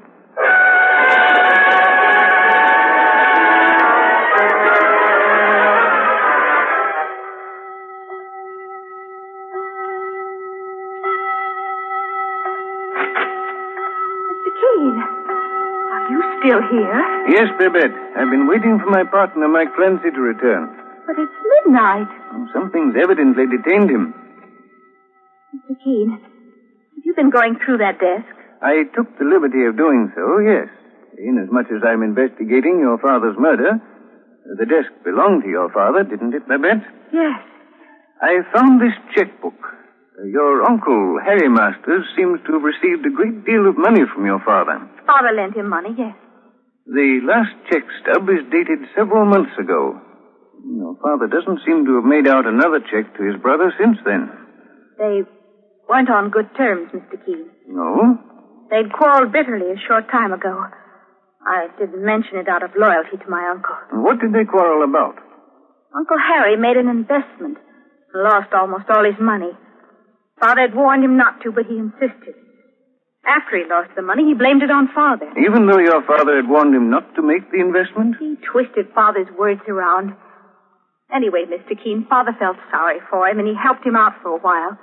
Here? 16.72 17.00
Yes, 17.30 17.48
Babette. 17.60 17.94
I've 18.18 18.32
been 18.32 18.48
waiting 18.48 18.80
for 18.80 18.90
my 18.90 19.04
partner, 19.04 19.48
Mike 19.48 19.76
Clancy, 19.76 20.10
to 20.12 20.22
return. 20.22 20.72
But 21.06 21.20
it's 21.20 21.38
midnight. 21.66 22.08
Oh, 22.34 22.48
something's 22.54 22.96
evidently 22.96 23.46
detained 23.52 23.90
him. 23.92 24.14
Mr. 25.54 25.76
Keene, 25.84 26.12
have 26.16 27.04
you 27.04 27.14
been 27.16 27.30
going 27.30 27.58
through 27.66 27.78
that 27.80 28.00
desk? 28.00 28.26
I 28.62 28.84
took 28.96 29.12
the 29.20 29.26
liberty 29.26 29.66
of 29.66 29.76
doing 29.76 30.12
so, 30.16 30.40
yes. 30.40 30.70
Inasmuch 31.20 31.68
as 31.76 31.84
I'm 31.86 32.04
investigating 32.04 32.80
your 32.80 32.98
father's 32.98 33.36
murder, 33.38 33.82
the 34.58 34.66
desk 34.66 34.90
belonged 35.04 35.44
to 35.44 35.50
your 35.50 35.70
father, 35.70 36.04
didn't 36.04 36.34
it, 36.34 36.48
Babette? 36.48 36.82
Yes. 37.14 37.40
I 38.22 38.42
found 38.54 38.80
this 38.82 38.94
checkbook. 39.16 39.58
Your 40.26 40.64
uncle, 40.64 41.18
Harry 41.26 41.50
Masters, 41.50 42.06
seems 42.16 42.40
to 42.46 42.54
have 42.54 42.62
received 42.64 43.06
a 43.06 43.10
great 43.10 43.44
deal 43.46 43.68
of 43.68 43.78
money 43.78 44.02
from 44.14 44.26
your 44.26 44.40
father. 44.46 44.78
Father 45.06 45.34
lent 45.36 45.56
him 45.58 45.68
money, 45.70 45.90
yes. 45.98 46.14
The 46.92 47.24
last 47.24 47.56
check 47.72 47.88
stub 48.04 48.28
is 48.28 48.44
dated 48.52 48.84
several 48.92 49.24
months 49.24 49.56
ago. 49.56 49.96
Your 50.60 51.00
father 51.00 51.32
doesn't 51.32 51.64
seem 51.64 51.88
to 51.88 51.96
have 51.96 52.04
made 52.04 52.28
out 52.28 52.44
another 52.44 52.84
check 52.84 53.16
to 53.16 53.24
his 53.24 53.40
brother 53.40 53.72
since 53.80 53.96
then. 54.04 54.28
They 55.00 55.24
weren't 55.88 56.12
on 56.12 56.36
good 56.36 56.52
terms, 56.60 56.92
Mr. 56.92 57.16
Keene. 57.24 57.48
No? 57.72 58.20
They'd 58.70 58.92
quarreled 58.92 59.32
bitterly 59.32 59.72
a 59.72 59.80
short 59.88 60.12
time 60.12 60.34
ago. 60.36 60.52
I 61.48 61.72
didn't 61.80 62.04
mention 62.04 62.44
it 62.44 62.52
out 62.52 62.62
of 62.62 62.76
loyalty 62.76 63.16
to 63.24 63.30
my 63.32 63.40
uncle. 63.56 64.04
What 64.04 64.20
did 64.20 64.36
they 64.36 64.44
quarrel 64.44 64.84
about? 64.84 65.16
Uncle 65.96 66.20
Harry 66.20 66.60
made 66.60 66.76
an 66.76 66.92
investment 66.92 67.56
and 68.12 68.24
lost 68.24 68.52
almost 68.52 68.92
all 68.92 69.08
his 69.08 69.20
money. 69.20 69.56
Father 70.44 70.68
had 70.68 70.76
warned 70.76 71.06
him 71.06 71.16
not 71.16 71.40
to, 71.44 71.56
but 71.56 71.72
he 71.72 71.80
insisted. 71.80 72.36
After 73.26 73.58
he 73.58 73.70
lost 73.70 73.94
the 73.96 74.02
money, 74.02 74.26
he 74.26 74.34
blamed 74.34 74.64
it 74.64 74.72
on 74.74 74.90
Father. 74.94 75.30
Even 75.38 75.70
though 75.70 75.78
your 75.78 76.02
father 76.10 76.36
had 76.42 76.50
warned 76.50 76.74
him 76.74 76.90
not 76.90 77.14
to 77.16 77.22
make 77.22 77.52
the 77.52 77.62
investment? 77.62 78.18
He 78.18 78.36
twisted 78.42 78.90
Father's 78.96 79.30
words 79.38 79.62
around. 79.70 80.18
Anyway, 81.14 81.46
Mr. 81.46 81.78
Keene, 81.78 82.08
Father 82.10 82.34
felt 82.40 82.58
sorry 82.72 82.98
for 83.10 83.28
him, 83.28 83.38
and 83.38 83.48
he 83.48 83.54
helped 83.54 83.86
him 83.86 83.96
out 83.96 84.18
for 84.24 84.34
a 84.34 84.42
while. 84.42 84.74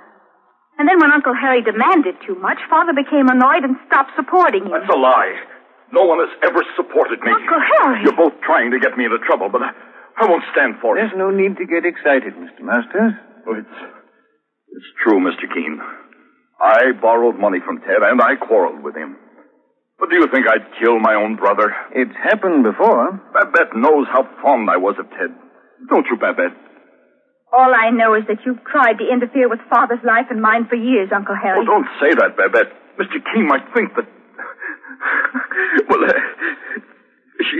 And 0.79 0.87
then 0.87 0.99
when 1.03 1.11
Uncle 1.11 1.35
Harry 1.35 1.59
demanded 1.61 2.15
too 2.23 2.35
much, 2.39 2.57
Father 2.69 2.95
became 2.95 3.27
annoyed 3.27 3.67
and 3.67 3.75
stopped 3.91 4.15
supporting 4.15 4.63
him. 4.63 4.71
That's 4.71 4.93
a 4.93 4.95
lie. 4.95 5.35
No 5.91 6.05
one 6.07 6.23
has 6.23 6.31
ever 6.47 6.63
supported 6.77 7.19
me. 7.19 7.33
Uncle 7.35 7.59
Harry! 7.59 8.07
You're 8.07 8.15
both 8.15 8.39
trying 8.45 8.71
to 8.71 8.79
get 8.79 8.95
me 8.95 9.03
into 9.03 9.19
trouble, 9.27 9.49
but 9.51 9.61
I, 9.65 9.75
I 10.15 10.29
won't 10.29 10.45
stand 10.55 10.79
for 10.79 10.95
it. 10.95 11.01
There's 11.01 11.17
no 11.17 11.33
need 11.33 11.57
to 11.57 11.65
get 11.65 11.83
excited, 11.83 12.31
Mr. 12.37 12.61
Masters. 12.63 13.19
Oh, 13.43 13.57
it's, 13.59 13.77
it's 14.71 14.91
true, 15.03 15.19
Mr. 15.19 15.49
Keene. 15.51 15.81
I 16.61 16.91
borrowed 17.01 17.39
money 17.39 17.59
from 17.65 17.79
Ted, 17.79 18.03
and 18.03 18.21
I 18.21 18.35
quarreled 18.35 18.83
with 18.83 18.95
him. 18.95 19.15
But 19.99 20.09
do 20.09 20.15
you 20.15 20.27
think 20.31 20.47
I'd 20.47 20.79
kill 20.79 20.99
my 20.99 21.15
own 21.15 21.35
brother? 21.35 21.75
It's 21.91 22.15
happened 22.23 22.63
before. 22.63 23.19
Babette 23.33 23.75
knows 23.75 24.07
how 24.11 24.23
fond 24.41 24.69
I 24.69 24.77
was 24.77 24.95
of 24.99 25.09
Ted. 25.11 25.35
Don't 25.89 26.07
you, 26.07 26.15
Babette? 26.15 26.55
All 27.51 27.73
I 27.73 27.89
know 27.89 28.13
is 28.13 28.23
that 28.27 28.45
you've 28.45 28.63
tried 28.63 28.99
to 28.99 29.07
interfere 29.11 29.49
with 29.49 29.59
Father's 29.69 30.03
life 30.05 30.27
and 30.29 30.41
mine 30.41 30.67
for 30.69 30.75
years, 30.75 31.09
Uncle 31.15 31.35
Harry. 31.35 31.59
Oh, 31.59 31.65
don't 31.65 31.87
say 31.99 32.13
that, 32.15 32.37
Babette. 32.37 32.71
Mr. 32.99 33.19
Keene 33.33 33.47
might 33.47 33.65
think 33.73 33.95
that. 33.95 34.07
well, 35.89 36.03
uh, 36.03 36.13
she. 37.41 37.59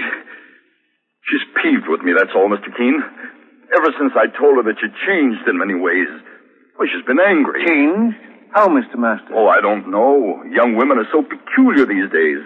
She's 1.30 1.46
peeved 1.62 1.86
with 1.88 2.02
me, 2.02 2.14
that's 2.18 2.34
all, 2.36 2.50
Mr. 2.50 2.74
Keene. 2.76 3.04
Ever 3.76 3.94
since 4.00 4.14
I 4.18 4.26
told 4.34 4.58
her 4.58 4.64
that 4.66 4.82
you'd 4.82 4.98
changed 5.06 5.46
in 5.48 5.60
many 5.60 5.76
ways. 5.76 6.10
Well, 6.78 6.88
she's 6.90 7.06
been 7.06 7.22
angry. 7.22 7.66
Changed? 7.68 8.18
How, 8.52 8.68
Mr. 8.68 8.98
Masters? 8.98 9.30
Oh, 9.34 9.48
I 9.48 9.62
don't 9.62 9.90
know. 9.92 10.42
Young 10.50 10.76
women 10.76 10.98
are 10.98 11.10
so 11.14 11.22
peculiar 11.22 11.86
these 11.86 12.10
days. 12.10 12.42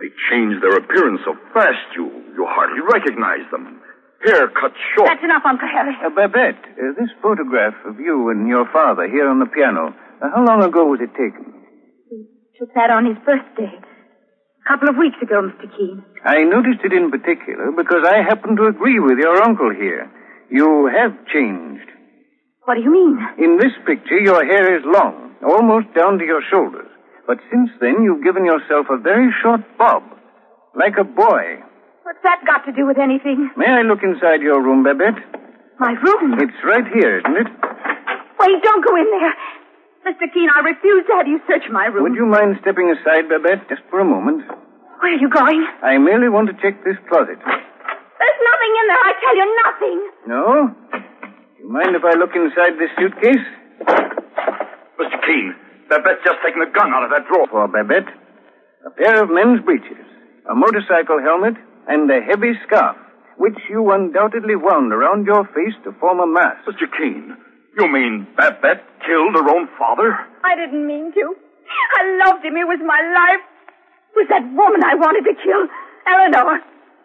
They 0.00 0.08
change 0.30 0.60
their 0.62 0.78
appearance 0.78 1.20
so 1.24 1.34
fast 1.52 1.90
you, 1.96 2.06
you 2.36 2.46
hardly 2.48 2.80
recognize 2.80 3.44
them. 3.50 3.80
Hair 4.24 4.48
cut 4.56 4.72
short. 4.94 5.08
That's 5.08 5.24
enough, 5.24 5.42
Uncle 5.44 5.68
Harry. 5.68 5.96
Uh, 6.04 6.10
Babette, 6.10 6.60
uh, 6.76 6.92
this 6.96 7.10
photograph 7.22 7.74
of 7.84 7.98
you 7.98 8.28
and 8.30 8.46
your 8.48 8.68
father 8.72 9.08
here 9.08 9.28
on 9.28 9.40
the 9.40 9.46
piano, 9.46 9.92
uh, 10.22 10.28
how 10.34 10.44
long 10.44 10.62
ago 10.62 10.84
was 10.86 11.00
it 11.00 11.10
taken? 11.16 11.52
He 12.08 12.28
took 12.58 12.72
that 12.74 12.90
on 12.90 13.06
his 13.06 13.16
birthday. 13.24 13.72
A 13.72 14.68
couple 14.68 14.88
of 14.88 14.96
weeks 14.96 15.16
ago, 15.22 15.40
Mr. 15.40 15.66
Keene. 15.76 16.04
I 16.24 16.44
noticed 16.44 16.84
it 16.84 16.92
in 16.92 17.10
particular 17.10 17.72
because 17.72 18.04
I 18.06 18.22
happen 18.22 18.56
to 18.56 18.66
agree 18.66 19.00
with 19.00 19.18
your 19.18 19.40
uncle 19.42 19.72
here. 19.72 20.10
You 20.50 20.86
have 20.92 21.12
changed. 21.32 21.88
What 22.64 22.74
do 22.76 22.82
you 22.82 22.92
mean? 22.92 23.18
In 23.38 23.56
this 23.56 23.72
picture, 23.86 24.20
your 24.20 24.44
hair 24.44 24.76
is 24.76 24.84
long, 24.84 25.29
almost 25.44 25.92
down 25.94 26.18
to 26.18 26.24
your 26.24 26.42
shoulders. 26.50 26.88
But 27.26 27.38
since 27.50 27.70
then, 27.80 28.02
you've 28.02 28.24
given 28.24 28.44
yourself 28.44 28.86
a 28.90 28.98
very 28.98 29.30
short 29.42 29.60
bob, 29.78 30.02
like 30.74 30.98
a 30.98 31.04
boy. 31.04 31.62
What's 32.02 32.22
that 32.24 32.42
got 32.46 32.66
to 32.66 32.72
do 32.72 32.86
with 32.86 32.98
anything? 32.98 33.50
May 33.56 33.70
I 33.70 33.82
look 33.82 34.02
inside 34.02 34.42
your 34.42 34.58
room, 34.62 34.82
Babette? 34.82 35.20
My 35.78 35.92
room? 35.94 36.34
It's 36.42 36.58
right 36.64 36.84
here, 36.92 37.20
isn't 37.22 37.36
it? 37.38 37.48
Wait, 38.40 38.56
don't 38.62 38.84
go 38.84 38.96
in 38.96 39.06
there. 39.14 39.34
Mr. 40.10 40.26
Keene, 40.32 40.48
I 40.48 40.60
refuse 40.64 41.04
to 41.06 41.12
have 41.20 41.28
you 41.28 41.40
search 41.46 41.68
my 41.70 41.86
room. 41.86 42.02
Would 42.04 42.16
you 42.16 42.26
mind 42.26 42.56
stepping 42.62 42.90
aside, 42.90 43.28
Babette, 43.28 43.68
just 43.68 43.82
for 43.90 44.00
a 44.00 44.04
moment? 44.04 44.42
Where 45.00 45.12
are 45.12 45.20
you 45.20 45.28
going? 45.30 45.64
I 45.82 45.96
merely 45.98 46.28
want 46.28 46.48
to 46.48 46.56
check 46.60 46.82
this 46.84 46.96
closet. 47.08 47.36
There's 47.40 48.40
nothing 48.50 48.72
in 48.80 48.84
there. 48.88 49.02
I 49.06 49.12
tell 49.20 49.36
you, 49.36 49.46
nothing. 49.64 49.98
No? 50.26 50.44
Do 50.92 51.62
you 51.62 51.68
mind 51.70 51.94
if 51.96 52.04
I 52.04 52.16
look 52.16 52.32
inside 52.34 52.76
this 52.80 52.90
suitcase? 52.98 53.44
Mr. 55.90 55.98
Keene, 55.98 56.02
Babette's 56.02 56.24
just 56.24 56.38
taken 56.44 56.62
a 56.62 56.70
gun 56.70 56.92
out 56.94 57.04
of 57.04 57.10
that 57.10 57.26
drawer. 57.26 57.46
For 57.50 57.68
Babette, 57.68 58.08
a 58.86 58.90
pair 58.90 59.22
of 59.22 59.30
men's 59.30 59.64
breeches, 59.64 60.06
a 60.50 60.54
motorcycle 60.54 61.20
helmet, 61.20 61.54
and 61.88 62.10
a 62.10 62.20
heavy 62.20 62.52
scarf, 62.66 62.96
which 63.36 63.58
you 63.68 63.90
undoubtedly 63.90 64.56
wound 64.56 64.92
around 64.92 65.26
your 65.26 65.44
face 65.46 65.74
to 65.84 65.92
form 66.00 66.20
a 66.20 66.26
mask. 66.26 66.64
Mr. 66.68 66.86
Keene, 66.98 67.36
you 67.78 67.88
mean 67.88 68.26
Babette 68.36 68.84
killed 69.06 69.34
her 69.34 69.48
own 69.50 69.68
father? 69.78 70.18
I 70.44 70.54
didn't 70.56 70.86
mean 70.86 71.12
to. 71.12 71.34
I 71.98 72.26
loved 72.26 72.44
him. 72.44 72.56
He 72.56 72.64
was 72.64 72.80
my 72.84 73.00
life. 73.00 73.44
It 74.10 74.16
was 74.16 74.28
that 74.30 74.42
woman 74.42 74.82
I 74.82 74.94
wanted 74.96 75.22
to 75.22 75.34
kill, 75.38 75.62
Eleanor. 76.06 76.60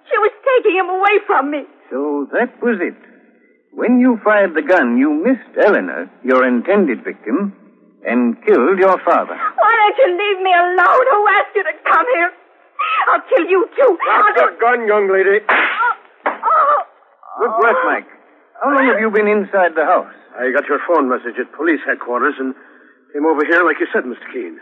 She 0.10 0.18
was 0.18 0.34
taking 0.58 0.78
him 0.78 0.90
away 0.90 1.16
from 1.28 1.52
me. 1.52 1.62
So 1.90 2.28
that 2.34 2.62
was 2.62 2.78
it. 2.82 2.98
When 3.74 4.00
you 4.00 4.20
fired 4.24 4.56
the 4.56 4.62
gun, 4.62 4.98
you 4.98 5.12
missed 5.14 5.58
Eleanor, 5.58 6.10
your 6.24 6.48
intended 6.48 7.04
victim, 7.04 7.54
and 8.06 8.38
killed 8.46 8.78
your 8.80 8.98
father. 9.04 9.36
Why 9.36 9.72
don't 9.76 9.98
you 9.98 10.10
leave 10.14 10.40
me 10.46 10.54
alone? 10.54 11.06
Who 11.10 11.20
asked 11.42 11.54
you 11.58 11.64
to 11.66 11.76
come 11.90 12.08
here? 12.14 12.32
I'll 13.10 13.26
kill 13.26 13.46
you 13.50 13.66
too. 13.76 13.92
Drop 13.98 14.26
I'll 14.26 14.36
your 14.38 14.54
gun, 14.62 14.88
young 14.88 15.06
lady. 15.12 15.42
Oh, 15.50 15.94
oh. 16.30 16.80
Good 17.42 17.54
work, 17.60 17.80
Mike. 17.86 18.10
How 18.62 18.72
long 18.72 18.86
have 18.88 19.00
you 19.00 19.10
been 19.12 19.28
inside 19.28 19.76
the 19.76 19.86
house? 19.86 20.14
I 20.38 20.52
got 20.52 20.68
your 20.70 20.80
phone 20.88 21.10
message 21.10 21.36
at 21.40 21.52
police 21.58 21.82
headquarters 21.86 22.36
and 22.40 22.54
came 23.14 23.26
over 23.26 23.44
here 23.46 23.64
like 23.64 23.80
you 23.80 23.88
said, 23.92 24.04
Mr. 24.04 24.26
Keene. 24.32 24.60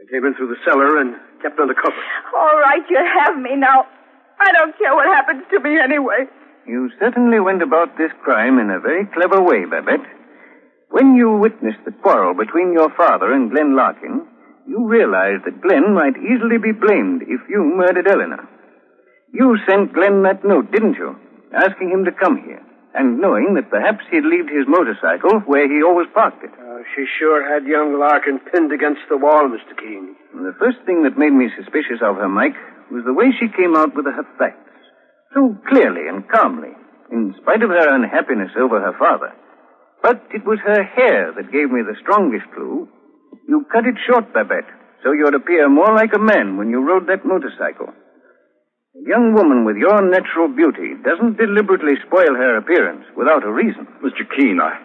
I 0.00 0.04
came 0.10 0.24
in 0.24 0.34
through 0.34 0.48
the 0.54 0.60
cellar 0.64 1.00
and 1.00 1.16
kept 1.42 1.58
under 1.58 1.74
cover. 1.74 2.02
All 2.36 2.58
right, 2.60 2.84
you 2.88 3.00
have 3.00 3.36
me 3.36 3.56
now. 3.56 3.84
I 4.40 4.52
don't 4.52 4.76
care 4.78 4.94
what 4.94 5.06
happens 5.06 5.44
to 5.50 5.60
me 5.60 5.78
anyway. 5.80 6.28
You 6.66 6.90
certainly 7.00 7.40
went 7.40 7.62
about 7.62 7.96
this 7.96 8.10
crime 8.22 8.58
in 8.58 8.70
a 8.70 8.80
very 8.80 9.06
clever 9.06 9.40
way, 9.40 9.64
Babette. 9.64 10.04
When 10.96 11.14
you 11.14 11.36
witnessed 11.36 11.84
the 11.84 11.92
quarrel 11.92 12.32
between 12.32 12.72
your 12.72 12.88
father 12.96 13.30
and 13.30 13.50
Glenn 13.50 13.76
Larkin, 13.76 14.24
you 14.66 14.88
realized 14.88 15.44
that 15.44 15.60
Glenn 15.60 15.92
might 15.92 16.16
easily 16.16 16.56
be 16.56 16.72
blamed 16.72 17.20
if 17.20 17.44
you 17.52 17.60
murdered 17.76 18.08
Eleanor. 18.08 18.48
You 19.30 19.58
sent 19.68 19.92
Glenn 19.92 20.22
that 20.22 20.42
note, 20.42 20.72
didn't 20.72 20.96
you? 20.96 21.14
Asking 21.52 21.90
him 21.90 22.06
to 22.06 22.16
come 22.16 22.40
here, 22.40 22.64
and 22.94 23.20
knowing 23.20 23.52
that 23.56 23.68
perhaps 23.68 24.08
he'd 24.08 24.24
leave 24.24 24.48
his 24.48 24.64
motorcycle 24.66 25.44
where 25.44 25.68
he 25.68 25.84
always 25.84 26.08
parked 26.14 26.42
it. 26.42 26.56
Uh, 26.56 26.80
she 26.96 27.04
sure 27.20 27.44
had 27.44 27.68
young 27.68 28.00
Larkin 28.00 28.40
pinned 28.50 28.72
against 28.72 29.04
the 29.10 29.20
wall, 29.20 29.52
Mr. 29.52 29.76
Keene. 29.76 30.16
And 30.32 30.46
the 30.48 30.56
first 30.56 30.80
thing 30.86 31.02
that 31.02 31.20
made 31.20 31.36
me 31.36 31.52
suspicious 31.60 32.00
of 32.00 32.16
her, 32.16 32.28
Mike, 32.30 32.56
was 32.90 33.04
the 33.04 33.12
way 33.12 33.36
she 33.36 33.52
came 33.52 33.76
out 33.76 33.94
with 33.94 34.06
her 34.06 34.24
facts. 34.38 34.64
So 35.34 35.60
clearly 35.68 36.08
and 36.08 36.26
calmly, 36.26 36.72
in 37.12 37.36
spite 37.36 37.60
of 37.60 37.68
her 37.68 37.94
unhappiness 37.94 38.56
over 38.56 38.80
her 38.80 38.96
father. 38.96 39.36
But 40.02 40.22
it 40.30 40.44
was 40.44 40.58
her 40.64 40.82
hair 40.82 41.32
that 41.36 41.52
gave 41.52 41.70
me 41.70 41.82
the 41.82 41.98
strongest 42.00 42.46
clue. 42.54 42.88
You 43.48 43.66
cut 43.72 43.86
it 43.86 43.96
short, 44.06 44.32
Babette, 44.32 44.68
so 45.02 45.12
you'd 45.12 45.34
appear 45.34 45.68
more 45.68 45.94
like 45.94 46.14
a 46.14 46.18
man 46.22 46.56
when 46.56 46.70
you 46.70 46.80
rode 46.80 47.06
that 47.08 47.24
motorcycle. 47.24 47.88
A 48.96 49.08
young 49.08 49.34
woman 49.34 49.64
with 49.64 49.76
your 49.76 50.00
natural 50.00 50.48
beauty 50.48 50.94
doesn't 51.04 51.36
deliberately 51.36 51.94
spoil 52.06 52.34
her 52.34 52.56
appearance 52.56 53.04
without 53.16 53.44
a 53.44 53.52
reason. 53.52 53.86
Mr. 54.02 54.24
Keene, 54.24 54.60
I, 54.60 54.78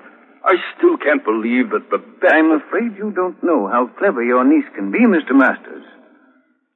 I 0.44 0.56
still 0.76 0.98
can't 0.98 1.24
believe 1.24 1.70
that 1.72 1.90
Babette. 1.90 2.34
I'm 2.34 2.52
afraid 2.52 2.98
you 2.98 3.12
don't 3.12 3.42
know 3.44 3.68
how 3.68 3.88
clever 3.98 4.24
your 4.24 4.44
niece 4.44 4.68
can 4.76 4.92
be, 4.92 5.00
Mr. 5.00 5.32
Masters. 5.32 5.86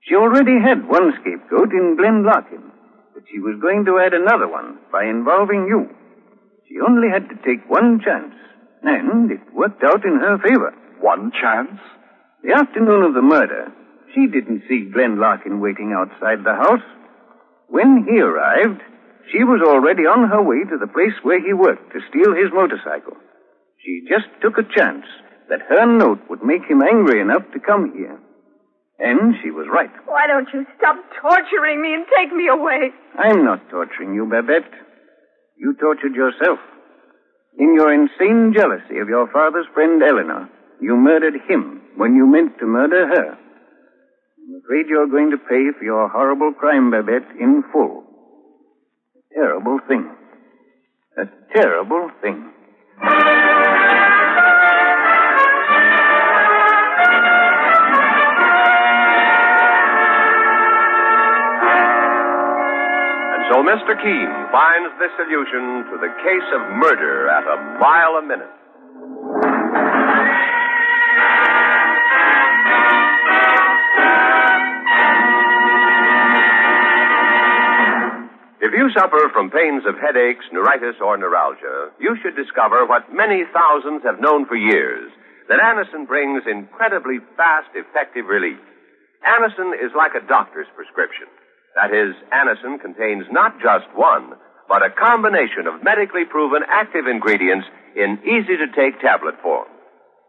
She 0.08 0.16
already 0.16 0.62
had 0.62 0.88
one 0.88 1.12
scapegoat 1.20 1.74
in 1.74 1.98
Glenn 1.98 2.24
Larkin, 2.24 2.72
but 3.14 3.24
she 3.32 3.40
was 3.40 3.60
going 3.60 3.86
to 3.86 4.00
add 4.00 4.14
another 4.14 4.48
one 4.48 4.78
by 4.92 5.04
involving 5.06 5.66
you. 5.68 5.90
She 6.68 6.76
only 6.86 7.10
had 7.10 7.30
to 7.30 7.36
take 7.46 7.70
one 7.70 8.02
chance, 8.04 8.34
and 8.84 9.32
it 9.32 9.54
worked 9.54 9.84
out 9.84 10.04
in 10.04 10.20
her 10.20 10.38
favor. 10.40 10.74
One 11.00 11.32
chance? 11.32 11.80
The 12.44 12.54
afternoon 12.54 13.04
of 13.04 13.14
the 13.14 13.22
murder, 13.22 13.72
she 14.14 14.28
didn't 14.28 14.64
see 14.68 14.90
Glenn 14.92 15.20
Larkin 15.20 15.60
waiting 15.60 15.94
outside 15.94 16.44
the 16.44 16.56
house. 16.56 16.86
When 17.68 18.06
he 18.08 18.20
arrived, 18.20 18.82
she 19.32 19.44
was 19.44 19.62
already 19.66 20.04
on 20.04 20.30
her 20.30 20.42
way 20.42 20.64
to 20.70 20.78
the 20.78 20.88
place 20.88 21.18
where 21.24 21.42
he 21.42 21.54
worked 21.54 21.94
to 21.94 22.06
steal 22.10 22.34
his 22.34 22.54
motorcycle. 22.54 23.18
She 23.84 24.06
just 24.08 24.28
took 24.42 24.58
a 24.58 24.70
chance 24.76 25.06
that 25.50 25.62
her 25.70 25.86
note 25.86 26.22
would 26.30 26.44
make 26.44 26.64
him 26.66 26.82
angry 26.82 27.22
enough 27.22 27.44
to 27.54 27.60
come 27.60 27.94
here. 27.94 28.20
And 28.98 29.36
she 29.44 29.52
was 29.52 29.68
right. 29.72 29.92
Why 30.06 30.26
don't 30.28 30.48
you 30.54 30.66
stop 30.78 30.96
torturing 31.22 31.82
me 31.82 31.94
and 31.94 32.06
take 32.18 32.34
me 32.34 32.48
away? 32.48 32.92
I'm 33.18 33.44
not 33.44 33.70
torturing 33.70 34.14
you, 34.14 34.26
Babette. 34.26 34.72
You 35.58 35.76
tortured 35.80 36.16
yourself. 36.16 36.60
In 37.58 37.74
your 37.74 37.94
insane 37.94 38.54
jealousy 38.54 39.00
of 39.00 39.08
your 39.08 39.28
father's 39.32 39.68
friend 39.74 40.02
Eleanor, 40.04 40.50
you 40.82 40.96
murdered 40.98 41.36
him 41.48 41.82
when 41.96 42.16
you 42.16 42.26
meant 42.28 42.60
to 42.60 42.66
murder 42.66 43.08
her. 43.08 43.32
I'm 43.32 44.62
afraid 44.64 44.88
you're 44.90 45.08
going 45.08 45.32
to 45.32 45.38
pay 45.38 45.72
for 45.78 45.84
your 45.84 46.10
horrible 46.10 46.54
crime, 46.54 46.92
Babette, 46.92 47.32
in 47.40 47.64
full. 47.72 48.04
A 49.16 49.34
terrible 49.34 49.80
thing. 49.88 50.12
A 51.18 51.26
terrible 51.56 52.12
thing. 52.22 52.52
So 63.56 63.64
Mr. 63.64 63.96
Keene 63.96 64.36
finds 64.52 64.92
the 65.00 65.08
solution 65.16 65.88
to 65.88 65.96
the 65.96 66.12
case 66.20 66.50
of 66.60 66.76
murder 66.76 67.30
at 67.30 67.48
a 67.48 67.80
mile 67.80 68.20
a 68.20 68.22
minute. 68.22 68.52
If 78.60 78.74
you 78.76 78.92
suffer 78.92 79.32
from 79.32 79.50
pains 79.52 79.84
of 79.88 79.96
headaches, 80.04 80.44
neuritis, 80.52 81.00
or 81.00 81.16
neuralgia, 81.16 81.92
you 81.98 82.18
should 82.22 82.36
discover 82.36 82.86
what 82.86 83.14
many 83.14 83.44
thousands 83.54 84.04
have 84.04 84.20
known 84.20 84.46
for 84.48 84.58
years 84.58 85.10
that 85.48 85.64
Anacin 85.64 86.06
brings 86.06 86.44
incredibly 86.46 87.20
fast, 87.38 87.70
effective 87.74 88.26
relief. 88.26 88.60
Anacin 89.24 89.72
is 89.80 89.96
like 89.96 90.12
a 90.12 90.28
doctor's 90.28 90.68
prescription. 90.76 91.28
That 91.76 91.92
is, 91.92 92.16
Anacin 92.32 92.80
contains 92.80 93.28
not 93.32 93.60
just 93.60 93.86
one, 93.96 94.34
but 94.68 94.82
a 94.82 94.96
combination 94.96 95.68
of 95.68 95.84
medically 95.84 96.24
proven 96.24 96.64
active 96.68 97.06
ingredients 97.06 97.68
in 97.96 98.20
easy 98.24 98.56
to 98.58 98.72
take 98.72 99.00
tablet 99.00 99.36
form. 99.44 99.68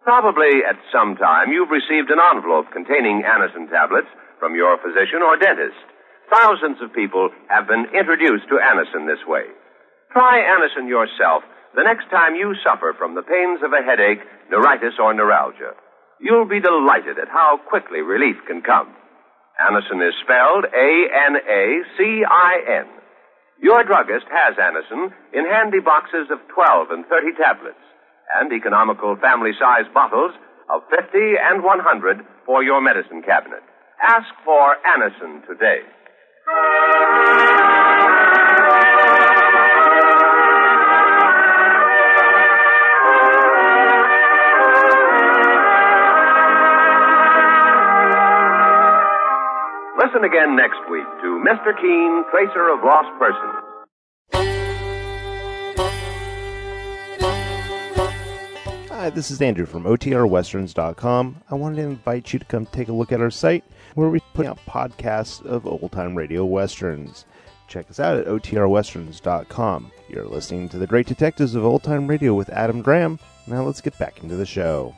Probably 0.03 0.63
at 0.63 0.79
some 0.93 1.17
time 1.17 1.51
you've 1.51 1.71
received 1.71 2.11
an 2.11 2.19
envelope 2.19 2.67
containing 2.73 3.23
Anacin 3.23 3.71
tablets 3.71 4.11
from 4.39 4.55
your 4.55 4.79
physician 4.79 5.23
or 5.23 5.37
dentist. 5.39 5.79
Thousands 6.31 6.79
of 6.83 6.93
people 6.93 7.31
have 7.49 7.67
been 7.67 7.87
introduced 7.95 8.49
to 8.51 8.59
Anacin 8.59 9.07
this 9.07 9.23
way. 9.27 9.47
Try 10.13 10.43
Anacin 10.43 10.89
yourself 10.89 11.43
the 11.75 11.83
next 11.83 12.11
time 12.11 12.35
you 12.35 12.55
suffer 12.67 12.95
from 12.99 13.15
the 13.15 13.23
pains 13.23 13.61
of 13.63 13.73
a 13.73 13.83
headache, 13.83 14.23
neuritis, 14.51 14.95
or 14.99 15.15
neuralgia. 15.15 15.75
You'll 16.21 16.49
be 16.49 16.61
delighted 16.61 17.19
at 17.19 17.29
how 17.29 17.59
quickly 17.69 18.01
relief 18.01 18.37
can 18.47 18.63
come. 18.63 18.95
Anacin 19.61 20.07
is 20.07 20.15
spelled 20.23 20.65
A-N-A-C-I-N. 20.69 21.39
Your 23.63 23.85
druggist 23.85 24.27
has 24.29 24.57
Anacin 24.57 25.13
in 25.33 25.47
handy 25.49 25.81
boxes 25.81 26.29
of 26.31 26.39
12 26.53 26.91
and 26.91 27.07
30 27.07 27.33
tablets 27.41 27.81
and 28.37 28.53
economical 28.53 29.17
family-size 29.17 29.87
bottles 29.95 30.33
of 30.69 30.83
50 30.91 31.39
and 31.41 31.65
100 31.65 32.21
for 32.45 32.63
your 32.63 32.83
medicine 32.83 33.23
cabinet. 33.23 33.63
Ask 34.03 34.29
for 34.45 34.77
Anacin 34.85 35.47
today. 35.47 35.81
Listen 50.17 50.33
again 50.33 50.57
next 50.57 50.79
week 50.91 51.05
to 51.21 51.45
Mr. 51.47 51.79
Keene, 51.79 52.25
Tracer 52.31 52.71
of 52.71 52.83
Lost 52.83 53.11
Persons. 53.19 53.55
Hi, 58.89 59.11
this 59.11 59.31
is 59.31 59.43
Andrew 59.43 59.67
from 59.67 59.85
OTRWesterns.com. 59.85 61.43
I 61.51 61.55
wanted 61.55 61.77
to 61.77 61.83
invite 61.83 62.33
you 62.33 62.39
to 62.39 62.45
come 62.47 62.65
take 62.65 62.89
a 62.89 62.95
look 62.95 63.13
at 63.13 63.21
our 63.21 63.31
site 63.31 63.63
where 63.95 64.09
we 64.09 64.21
put 64.33 64.47
out 64.47 64.59
podcasts 64.67 65.45
of 65.45 65.67
old 65.67 65.93
time 65.93 66.15
radio 66.15 66.47
westerns. 66.47 67.27
Check 67.69 67.91
us 67.91 68.01
out 68.01 68.17
at 68.17 68.27
OTRWesterns.com. 68.27 69.93
You're 70.09 70.25
listening 70.25 70.71
to 70.71 70.79
The 70.79 70.87
Great 70.87 71.09
Detectives 71.09 71.55
of 71.55 71.67
Old 71.67 71.83
Time 71.83 72.07
Radio 72.07 72.33
with 72.33 72.49
Adam 72.49 72.81
Graham. 72.81 73.19
Now 73.47 73.65
let's 73.65 73.83
get 73.83 73.99
back 73.99 74.23
into 74.23 74.37
the 74.37 74.47
show. 74.47 74.95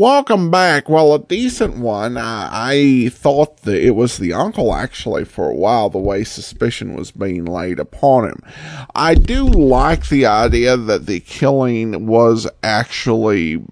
Welcome 0.00 0.50
back. 0.50 0.88
Well, 0.88 1.12
a 1.12 1.18
decent 1.18 1.76
one. 1.76 2.16
I, 2.16 2.48
I 2.52 3.08
thought 3.10 3.58
that 3.64 3.84
it 3.84 3.90
was 3.90 4.16
the 4.16 4.32
uncle 4.32 4.74
actually 4.74 5.26
for 5.26 5.50
a 5.50 5.54
while, 5.54 5.90
the 5.90 5.98
way 5.98 6.24
suspicion 6.24 6.94
was 6.94 7.10
being 7.10 7.44
laid 7.44 7.78
upon 7.78 8.24
him. 8.24 8.42
I 8.94 9.14
do 9.14 9.44
like 9.44 10.08
the 10.08 10.24
idea 10.24 10.78
that 10.78 11.04
the 11.04 11.20
killing 11.20 12.06
was 12.06 12.48
actually, 12.62 13.62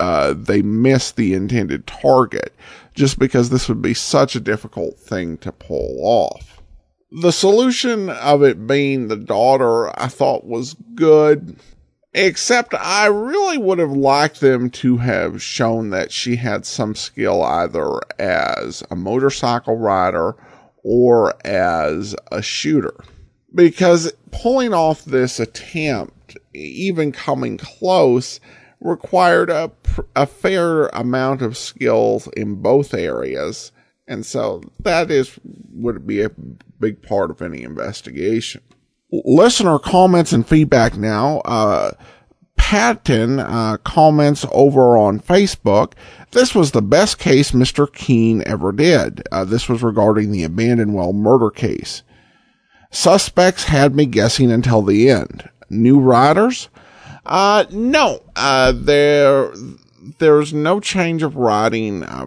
uh, 0.00 0.34
they 0.36 0.62
missed 0.62 1.14
the 1.14 1.32
intended 1.32 1.86
target 1.86 2.52
just 2.94 3.20
because 3.20 3.50
this 3.50 3.68
would 3.68 3.80
be 3.80 3.94
such 3.94 4.34
a 4.34 4.40
difficult 4.40 4.98
thing 4.98 5.38
to 5.38 5.52
pull 5.52 6.00
off. 6.02 6.60
The 7.12 7.30
solution 7.30 8.10
of 8.10 8.42
it 8.42 8.66
being 8.66 9.06
the 9.06 9.16
daughter, 9.16 9.96
I 9.96 10.08
thought 10.08 10.44
was 10.44 10.74
good. 10.96 11.56
Except 12.14 12.74
I 12.74 13.06
really 13.06 13.58
would 13.58 13.78
have 13.78 13.92
liked 13.92 14.40
them 14.40 14.70
to 14.70 14.96
have 14.96 15.42
shown 15.42 15.90
that 15.90 16.10
she 16.10 16.36
had 16.36 16.64
some 16.64 16.94
skill 16.94 17.42
either 17.42 18.00
as 18.18 18.82
a 18.90 18.96
motorcycle 18.96 19.76
rider 19.76 20.34
or 20.82 21.34
as 21.46 22.16
a 22.32 22.40
shooter. 22.40 22.94
Because 23.54 24.12
pulling 24.30 24.72
off 24.72 25.04
this 25.04 25.38
attempt, 25.38 26.36
even 26.54 27.12
coming 27.12 27.58
close, 27.58 28.40
required 28.80 29.50
a, 29.50 29.70
a 30.16 30.26
fair 30.26 30.86
amount 30.88 31.42
of 31.42 31.56
skills 31.56 32.28
in 32.36 32.56
both 32.56 32.94
areas. 32.94 33.72
And 34.06 34.24
so 34.24 34.62
that 34.80 35.10
is, 35.10 35.38
would 35.72 36.06
be 36.06 36.22
a 36.22 36.30
big 36.80 37.02
part 37.02 37.30
of 37.30 37.42
any 37.42 37.62
investigation. 37.62 38.62
Listener 39.10 39.78
comments 39.78 40.32
and 40.32 40.46
feedback 40.46 40.96
now. 40.96 41.38
Uh, 41.40 41.92
Patton 42.56 43.38
uh, 43.38 43.78
comments 43.78 44.44
over 44.52 44.98
on 44.98 45.20
Facebook. 45.20 45.92
This 46.32 46.54
was 46.54 46.72
the 46.72 46.82
best 46.82 47.18
case 47.18 47.52
Mr. 47.52 47.90
Keen 47.90 48.42
ever 48.46 48.72
did. 48.72 49.22
Uh, 49.32 49.44
this 49.44 49.68
was 49.68 49.82
regarding 49.82 50.30
the 50.30 50.44
abandoned 50.44 50.94
well 50.94 51.12
murder 51.12 51.50
case. 51.50 52.02
Suspects 52.90 53.64
had 53.64 53.94
me 53.94 54.06
guessing 54.06 54.50
until 54.50 54.82
the 54.82 55.08
end. 55.10 55.48
New 55.70 56.00
writers? 56.00 56.68
Uh, 57.24 57.64
no. 57.70 58.22
Uh, 58.34 58.72
there, 58.74 59.52
there's 60.18 60.52
no 60.52 60.80
change 60.80 61.22
of 61.22 61.36
writing 61.36 62.02
uh, 62.02 62.26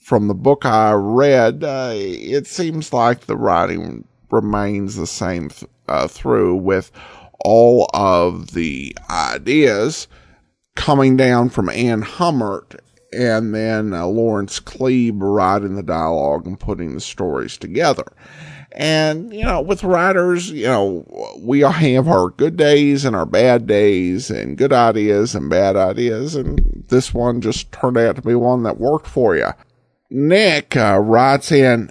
from 0.00 0.28
the 0.28 0.34
book 0.34 0.64
I 0.64 0.92
read. 0.92 1.64
Uh, 1.64 1.92
it 1.94 2.46
seems 2.46 2.92
like 2.92 3.22
the 3.22 3.36
writing 3.36 4.04
remains 4.32 4.96
the 4.96 5.06
same 5.06 5.50
th- 5.50 5.70
uh, 5.88 6.08
through 6.08 6.56
with 6.56 6.90
all 7.44 7.88
of 7.92 8.52
the 8.52 8.96
ideas 9.10 10.08
coming 10.74 11.16
down 11.16 11.50
from 11.50 11.68
Anne 11.68 12.02
Hummert 12.02 12.80
and 13.12 13.54
then 13.54 13.92
uh, 13.92 14.06
Lawrence 14.06 14.58
Klebe 14.58 15.18
writing 15.20 15.76
the 15.76 15.82
dialogue 15.82 16.46
and 16.46 16.58
putting 16.58 16.94
the 16.94 17.00
stories 17.00 17.58
together. 17.58 18.04
And, 18.74 19.34
you 19.34 19.44
know, 19.44 19.60
with 19.60 19.84
writers, 19.84 20.50
you 20.50 20.64
know, 20.64 21.36
we 21.38 21.62
all 21.62 21.72
have 21.72 22.08
our 22.08 22.30
good 22.30 22.56
days 22.56 23.04
and 23.04 23.14
our 23.14 23.26
bad 23.26 23.66
days 23.66 24.30
and 24.30 24.56
good 24.56 24.72
ideas 24.72 25.34
and 25.34 25.50
bad 25.50 25.76
ideas. 25.76 26.34
And 26.34 26.84
this 26.88 27.12
one 27.12 27.42
just 27.42 27.70
turned 27.70 27.98
out 27.98 28.16
to 28.16 28.22
be 28.22 28.34
one 28.34 28.62
that 28.62 28.80
worked 28.80 29.06
for 29.06 29.36
you. 29.36 29.48
Nick 30.08 30.74
uh, 30.74 30.98
writes 30.98 31.52
in, 31.52 31.90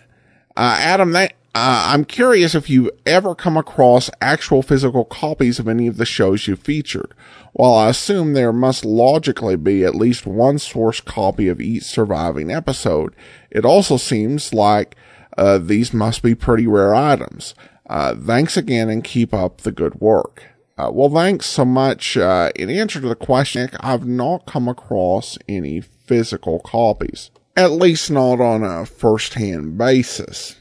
uh, 0.57 0.77
Adam, 0.79 1.11
that, 1.11 1.33
uh, 1.53 1.87
I'm 1.89 2.05
curious 2.05 2.55
if 2.55 2.69
you've 2.69 2.91
ever 3.05 3.35
come 3.35 3.57
across 3.57 4.09
actual 4.21 4.61
physical 4.61 5.03
copies 5.03 5.59
of 5.59 5.67
any 5.67 5.87
of 5.87 5.97
the 5.97 6.05
shows 6.05 6.47
you 6.47 6.55
featured. 6.55 7.13
While 7.51 7.73
I 7.73 7.89
assume 7.89 8.31
there 8.31 8.53
must 8.53 8.85
logically 8.85 9.57
be 9.57 9.83
at 9.83 9.93
least 9.93 10.25
one 10.25 10.59
source 10.59 11.01
copy 11.01 11.49
of 11.49 11.59
each 11.59 11.83
surviving 11.83 12.49
episode, 12.49 13.13
it 13.49 13.65
also 13.65 13.97
seems 13.97 14.53
like 14.53 14.95
uh, 15.37 15.57
these 15.57 15.93
must 15.93 16.23
be 16.23 16.35
pretty 16.35 16.67
rare 16.67 16.95
items. 16.95 17.53
Uh, 17.89 18.15
thanks 18.15 18.55
again 18.55 18.89
and 18.89 19.03
keep 19.03 19.33
up 19.33 19.61
the 19.61 19.71
good 19.73 19.95
work. 19.95 20.43
Uh, 20.77 20.89
well, 20.93 21.09
thanks 21.09 21.45
so 21.45 21.65
much. 21.65 22.15
Uh, 22.15 22.49
in 22.55 22.69
answer 22.69 23.01
to 23.01 23.09
the 23.09 23.15
question, 23.15 23.69
I've 23.81 24.07
not 24.07 24.45
come 24.45 24.69
across 24.69 25.37
any 25.49 25.81
physical 25.81 26.59
copies, 26.61 27.29
at 27.57 27.71
least 27.71 28.09
not 28.09 28.39
on 28.39 28.63
a 28.63 28.85
first-hand 28.85 29.77
basis. 29.77 30.60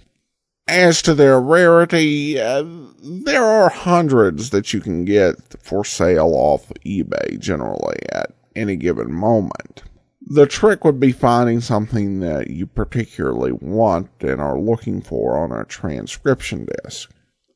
As 0.68 1.02
to 1.02 1.14
their 1.14 1.40
rarity, 1.40 2.38
uh, 2.38 2.64
there 3.02 3.44
are 3.44 3.70
hundreds 3.70 4.50
that 4.50 4.72
you 4.72 4.80
can 4.80 5.04
get 5.04 5.36
for 5.60 5.84
sale 5.84 6.32
off 6.34 6.72
eBay 6.86 7.38
generally 7.38 7.98
at 8.12 8.32
any 8.54 8.76
given 8.76 9.12
moment. 9.12 9.82
The 10.22 10.46
trick 10.46 10.84
would 10.84 11.00
be 11.00 11.12
finding 11.12 11.60
something 11.60 12.20
that 12.20 12.50
you 12.50 12.66
particularly 12.66 13.52
want 13.52 14.10
and 14.20 14.40
are 14.40 14.60
looking 14.60 15.00
for 15.02 15.36
on 15.36 15.50
a 15.50 15.64
transcription 15.64 16.68
disc. 16.84 17.10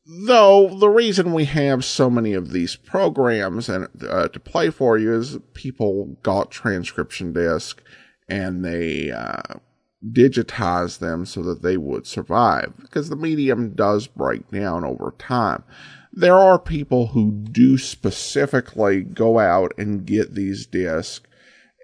Though 0.06 0.76
the 0.76 0.88
reason 0.88 1.32
we 1.32 1.44
have 1.46 1.84
so 1.84 2.10
many 2.10 2.34
of 2.34 2.50
these 2.50 2.76
programs 2.76 3.68
and 3.68 3.88
uh, 4.06 4.28
to 4.28 4.40
play 4.40 4.70
for 4.70 4.98
you 4.98 5.14
is 5.14 5.38
people 5.54 6.18
got 6.22 6.50
transcription 6.50 7.32
disc 7.32 7.82
and 8.28 8.64
they 8.64 9.10
uh, 9.10 9.58
digitize 10.12 10.98
them 10.98 11.24
so 11.24 11.42
that 11.42 11.62
they 11.62 11.76
would 11.76 12.06
survive 12.06 12.72
because 12.80 13.08
the 13.08 13.16
medium 13.16 13.70
does 13.70 14.06
break 14.06 14.50
down 14.50 14.84
over 14.84 15.14
time. 15.18 15.64
There 16.12 16.36
are 16.36 16.58
people 16.58 17.08
who 17.08 17.32
do 17.32 17.78
specifically 17.78 19.02
go 19.02 19.38
out 19.38 19.72
and 19.78 20.06
get 20.06 20.34
these 20.34 20.66
discs 20.66 21.26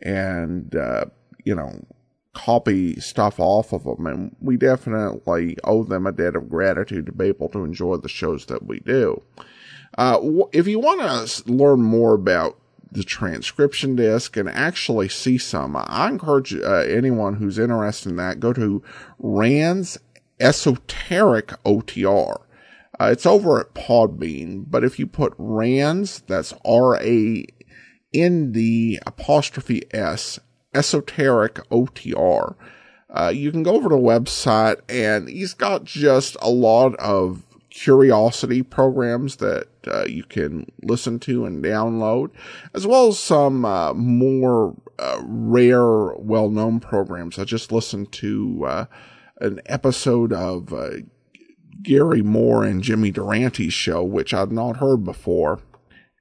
and, 0.02 0.74
uh, 0.74 1.06
you 1.44 1.54
know, 1.54 1.84
copy 2.32 3.00
stuff 3.00 3.40
off 3.40 3.72
of 3.72 3.84
them. 3.84 4.06
And 4.06 4.36
we 4.40 4.56
definitely 4.56 5.56
owe 5.64 5.82
them 5.82 6.06
a 6.06 6.12
debt 6.12 6.36
of 6.36 6.48
gratitude 6.48 7.06
to 7.06 7.12
be 7.12 7.26
able 7.26 7.48
to 7.50 7.64
enjoy 7.64 7.96
the 7.96 8.08
shows 8.08 8.46
that 8.46 8.66
we 8.66 8.80
do. 8.80 9.20
Uh, 9.98 10.20
if 10.52 10.68
you 10.68 10.78
want 10.78 11.00
to 11.00 11.52
learn 11.52 11.82
more 11.82 12.14
about 12.14 12.59
the 12.92 13.04
transcription 13.04 13.96
disc 13.96 14.36
and 14.36 14.48
actually 14.48 15.08
see 15.08 15.38
some. 15.38 15.76
I 15.76 16.08
encourage 16.08 16.54
uh, 16.54 16.84
anyone 16.88 17.34
who's 17.34 17.58
interested 17.58 18.10
in 18.10 18.16
that, 18.16 18.40
go 18.40 18.52
to 18.52 18.82
Rand's 19.18 19.98
Esoteric 20.40 21.48
OTR. 21.64 22.40
Uh, 22.98 23.10
it's 23.12 23.26
over 23.26 23.60
at 23.60 23.74
Podbean, 23.74 24.64
but 24.68 24.84
if 24.84 24.98
you 24.98 25.06
put 25.06 25.34
Rand's, 25.38 26.20
that's 26.26 26.52
R-A-N-D 26.64 27.48
apostrophe 29.06 29.82
S, 29.92 30.40
Esoteric 30.74 31.54
OTR, 31.70 32.56
uh, 33.12 33.32
you 33.34 33.50
can 33.50 33.62
go 33.62 33.74
over 33.74 33.88
to 33.88 33.94
the 33.94 34.00
website 34.00 34.80
and 34.88 35.28
he's 35.28 35.54
got 35.54 35.84
just 35.84 36.36
a 36.40 36.50
lot 36.50 36.94
of 36.96 37.44
curiosity 37.82 38.62
programs 38.62 39.36
that 39.36 39.66
uh, 39.86 40.04
you 40.04 40.22
can 40.22 40.70
listen 40.82 41.18
to 41.18 41.46
and 41.46 41.64
download, 41.64 42.30
as 42.74 42.86
well 42.86 43.08
as 43.08 43.18
some 43.18 43.64
uh, 43.64 43.94
more 43.94 44.76
uh, 44.98 45.18
rare, 45.24 46.12
well-known 46.16 46.78
programs. 46.78 47.38
I 47.38 47.44
just 47.44 47.72
listened 47.72 48.12
to 48.12 48.64
uh, 48.66 48.84
an 49.40 49.62
episode 49.64 50.30
of 50.30 50.74
uh, 50.74 50.90
Garry 51.82 52.20
Moore 52.20 52.64
and 52.64 52.82
Jimmy 52.82 53.10
Durante's 53.10 53.72
show, 53.72 54.04
which 54.04 54.34
I'd 54.34 54.52
not 54.52 54.76
heard 54.76 55.02
before. 55.02 55.60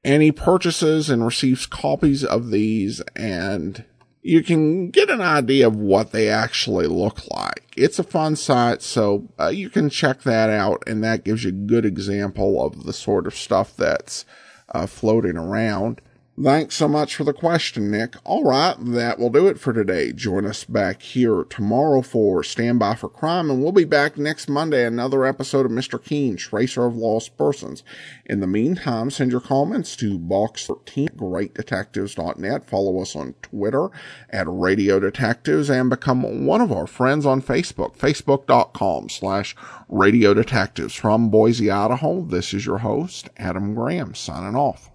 And 0.01 0.23
he 0.23 0.31
purchases 0.31 1.09
and 1.09 1.25
receives 1.25 1.65
copies 1.65 2.23
of 2.23 2.51
these 2.51 3.01
and 3.17 3.83
you 4.21 4.43
can 4.43 4.89
get 4.89 5.09
an 5.09 5.21
idea 5.21 5.67
of 5.67 5.75
what 5.75 6.11
they 6.11 6.29
actually 6.29 6.87
look 6.87 7.21
like. 7.31 7.73
It's 7.77 7.99
a 7.99 8.03
fun 8.03 8.35
site, 8.35 8.81
so 8.81 9.29
uh, 9.39 9.47
you 9.47 9.69
can 9.69 9.89
check 9.89 10.23
that 10.23 10.49
out, 10.49 10.83
and 10.85 11.03
that 11.03 11.23
gives 11.23 11.43
you 11.43 11.49
a 11.49 11.53
good 11.53 11.85
example 11.85 12.63
of 12.63 12.83
the 12.83 12.93
sort 12.93 13.27
of 13.27 13.35
stuff 13.35 13.75
that's 13.77 14.25
uh, 14.73 14.85
floating 14.85 15.37
around. 15.37 16.01
Thanks 16.41 16.75
so 16.75 16.87
much 16.87 17.17
for 17.17 17.25
the 17.25 17.33
question, 17.33 17.91
Nick. 17.91 18.15
All 18.23 18.45
right, 18.45 18.73
that 18.79 19.19
will 19.19 19.29
do 19.29 19.49
it 19.49 19.59
for 19.59 19.73
today. 19.73 20.13
Join 20.13 20.45
us 20.45 20.63
back 20.63 21.01
here 21.01 21.43
tomorrow 21.43 22.01
for 22.01 22.45
Standby 22.45 22.95
for 22.95 23.09
Crime, 23.09 23.51
and 23.51 23.61
we'll 23.61 23.73
be 23.73 23.83
back 23.83 24.17
next 24.17 24.47
Monday, 24.47 24.85
another 24.85 25.25
episode 25.25 25.65
of 25.65 25.71
Mr. 25.73 26.01
Keen, 26.01 26.37
Tracer 26.37 26.85
of 26.85 26.95
Lost 26.95 27.35
Persons. 27.35 27.83
In 28.25 28.39
the 28.39 28.47
meantime, 28.47 29.11
send 29.11 29.31
your 29.31 29.41
comments 29.41 29.97
to 29.97 30.17
box13 30.17 31.09
greatdetectives.net. 31.17 32.69
Follow 32.69 33.01
us 33.01 33.17
on 33.17 33.35
Twitter 33.41 33.89
at 34.29 34.47
Radio 34.47 35.01
Detectives 35.01 35.69
and 35.69 35.89
become 35.89 36.45
one 36.45 36.61
of 36.61 36.71
our 36.71 36.87
friends 36.87 37.25
on 37.25 37.41
Facebook, 37.41 37.97
facebook.com 37.97 39.09
slash 39.09 39.57
Radio 39.89 40.33
Detectives. 40.33 40.95
From 40.95 41.29
Boise, 41.29 41.69
Idaho, 41.69 42.21
this 42.21 42.53
is 42.53 42.65
your 42.65 42.77
host, 42.77 43.27
Adam 43.35 43.75
Graham, 43.75 44.15
signing 44.15 44.55
off. 44.55 44.88